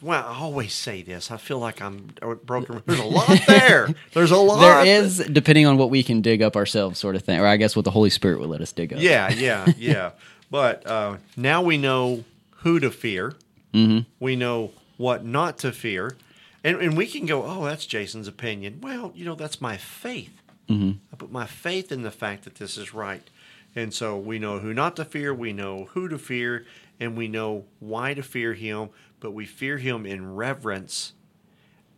[0.01, 1.31] Well, I always say this.
[1.31, 2.11] I feel like I'm
[2.45, 2.83] broken.
[2.85, 3.89] There's a lot there.
[4.13, 4.59] There's a lot.
[4.59, 7.57] There is, depending on what we can dig up ourselves, sort of thing, or I
[7.57, 8.99] guess what the Holy Spirit would let us dig up.
[8.99, 10.11] Yeah, yeah, yeah.
[10.49, 12.23] But uh, now we know
[12.57, 13.33] who to fear.
[13.73, 14.05] Mhm.
[14.19, 16.15] We know what not to fear.
[16.63, 18.79] And, and we can go, oh, that's Jason's opinion.
[18.81, 20.31] Well, you know, that's my faith.
[20.67, 23.27] Hmm I put my faith in the fact that this is right.
[23.75, 26.65] And so we know who not to fear, we know who to fear,
[26.99, 28.89] and we know why to fear him,
[29.19, 31.13] but we fear him in reverence.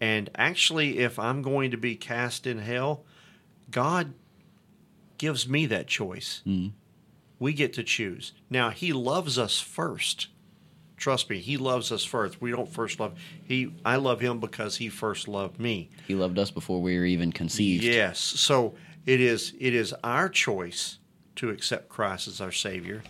[0.01, 3.03] And actually, if I'm going to be cast in hell,
[3.71, 4.13] God
[5.17, 6.41] gives me that choice.
[6.45, 6.71] Mhm.
[7.39, 8.33] We get to choose.
[8.49, 10.27] Now, he loves us first.
[10.99, 12.41] Trust me, he loves us first.
[12.41, 15.89] We don't first love he I love him because he first loved me.
[16.07, 17.83] He loved us before we were even conceived.
[17.83, 18.19] Yes.
[18.19, 18.75] So
[19.05, 20.99] it is it is our choice
[21.37, 23.01] to accept Christ as our Savior.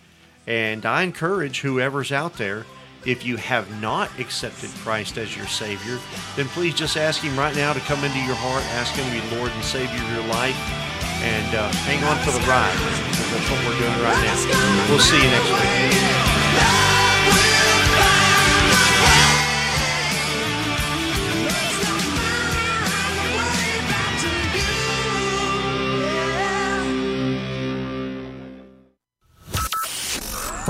[0.46, 2.64] And I encourage whoever's out there,
[3.04, 5.98] if you have not accepted Christ as your Savior,
[6.36, 9.12] then please just ask Him right now to come into your heart, ask Him to
[9.12, 10.56] be Lord and Savior of your life,
[11.22, 12.76] and uh, hang on for the ride.
[13.30, 14.90] That's what we're doing right now.
[14.90, 16.09] We'll see you next week.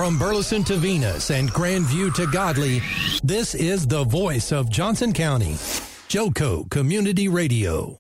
[0.01, 2.81] From Burleson to Venus and Grandview to Godley,
[3.23, 5.57] this is the voice of Johnson County.
[6.09, 7.99] Joco Community Radio.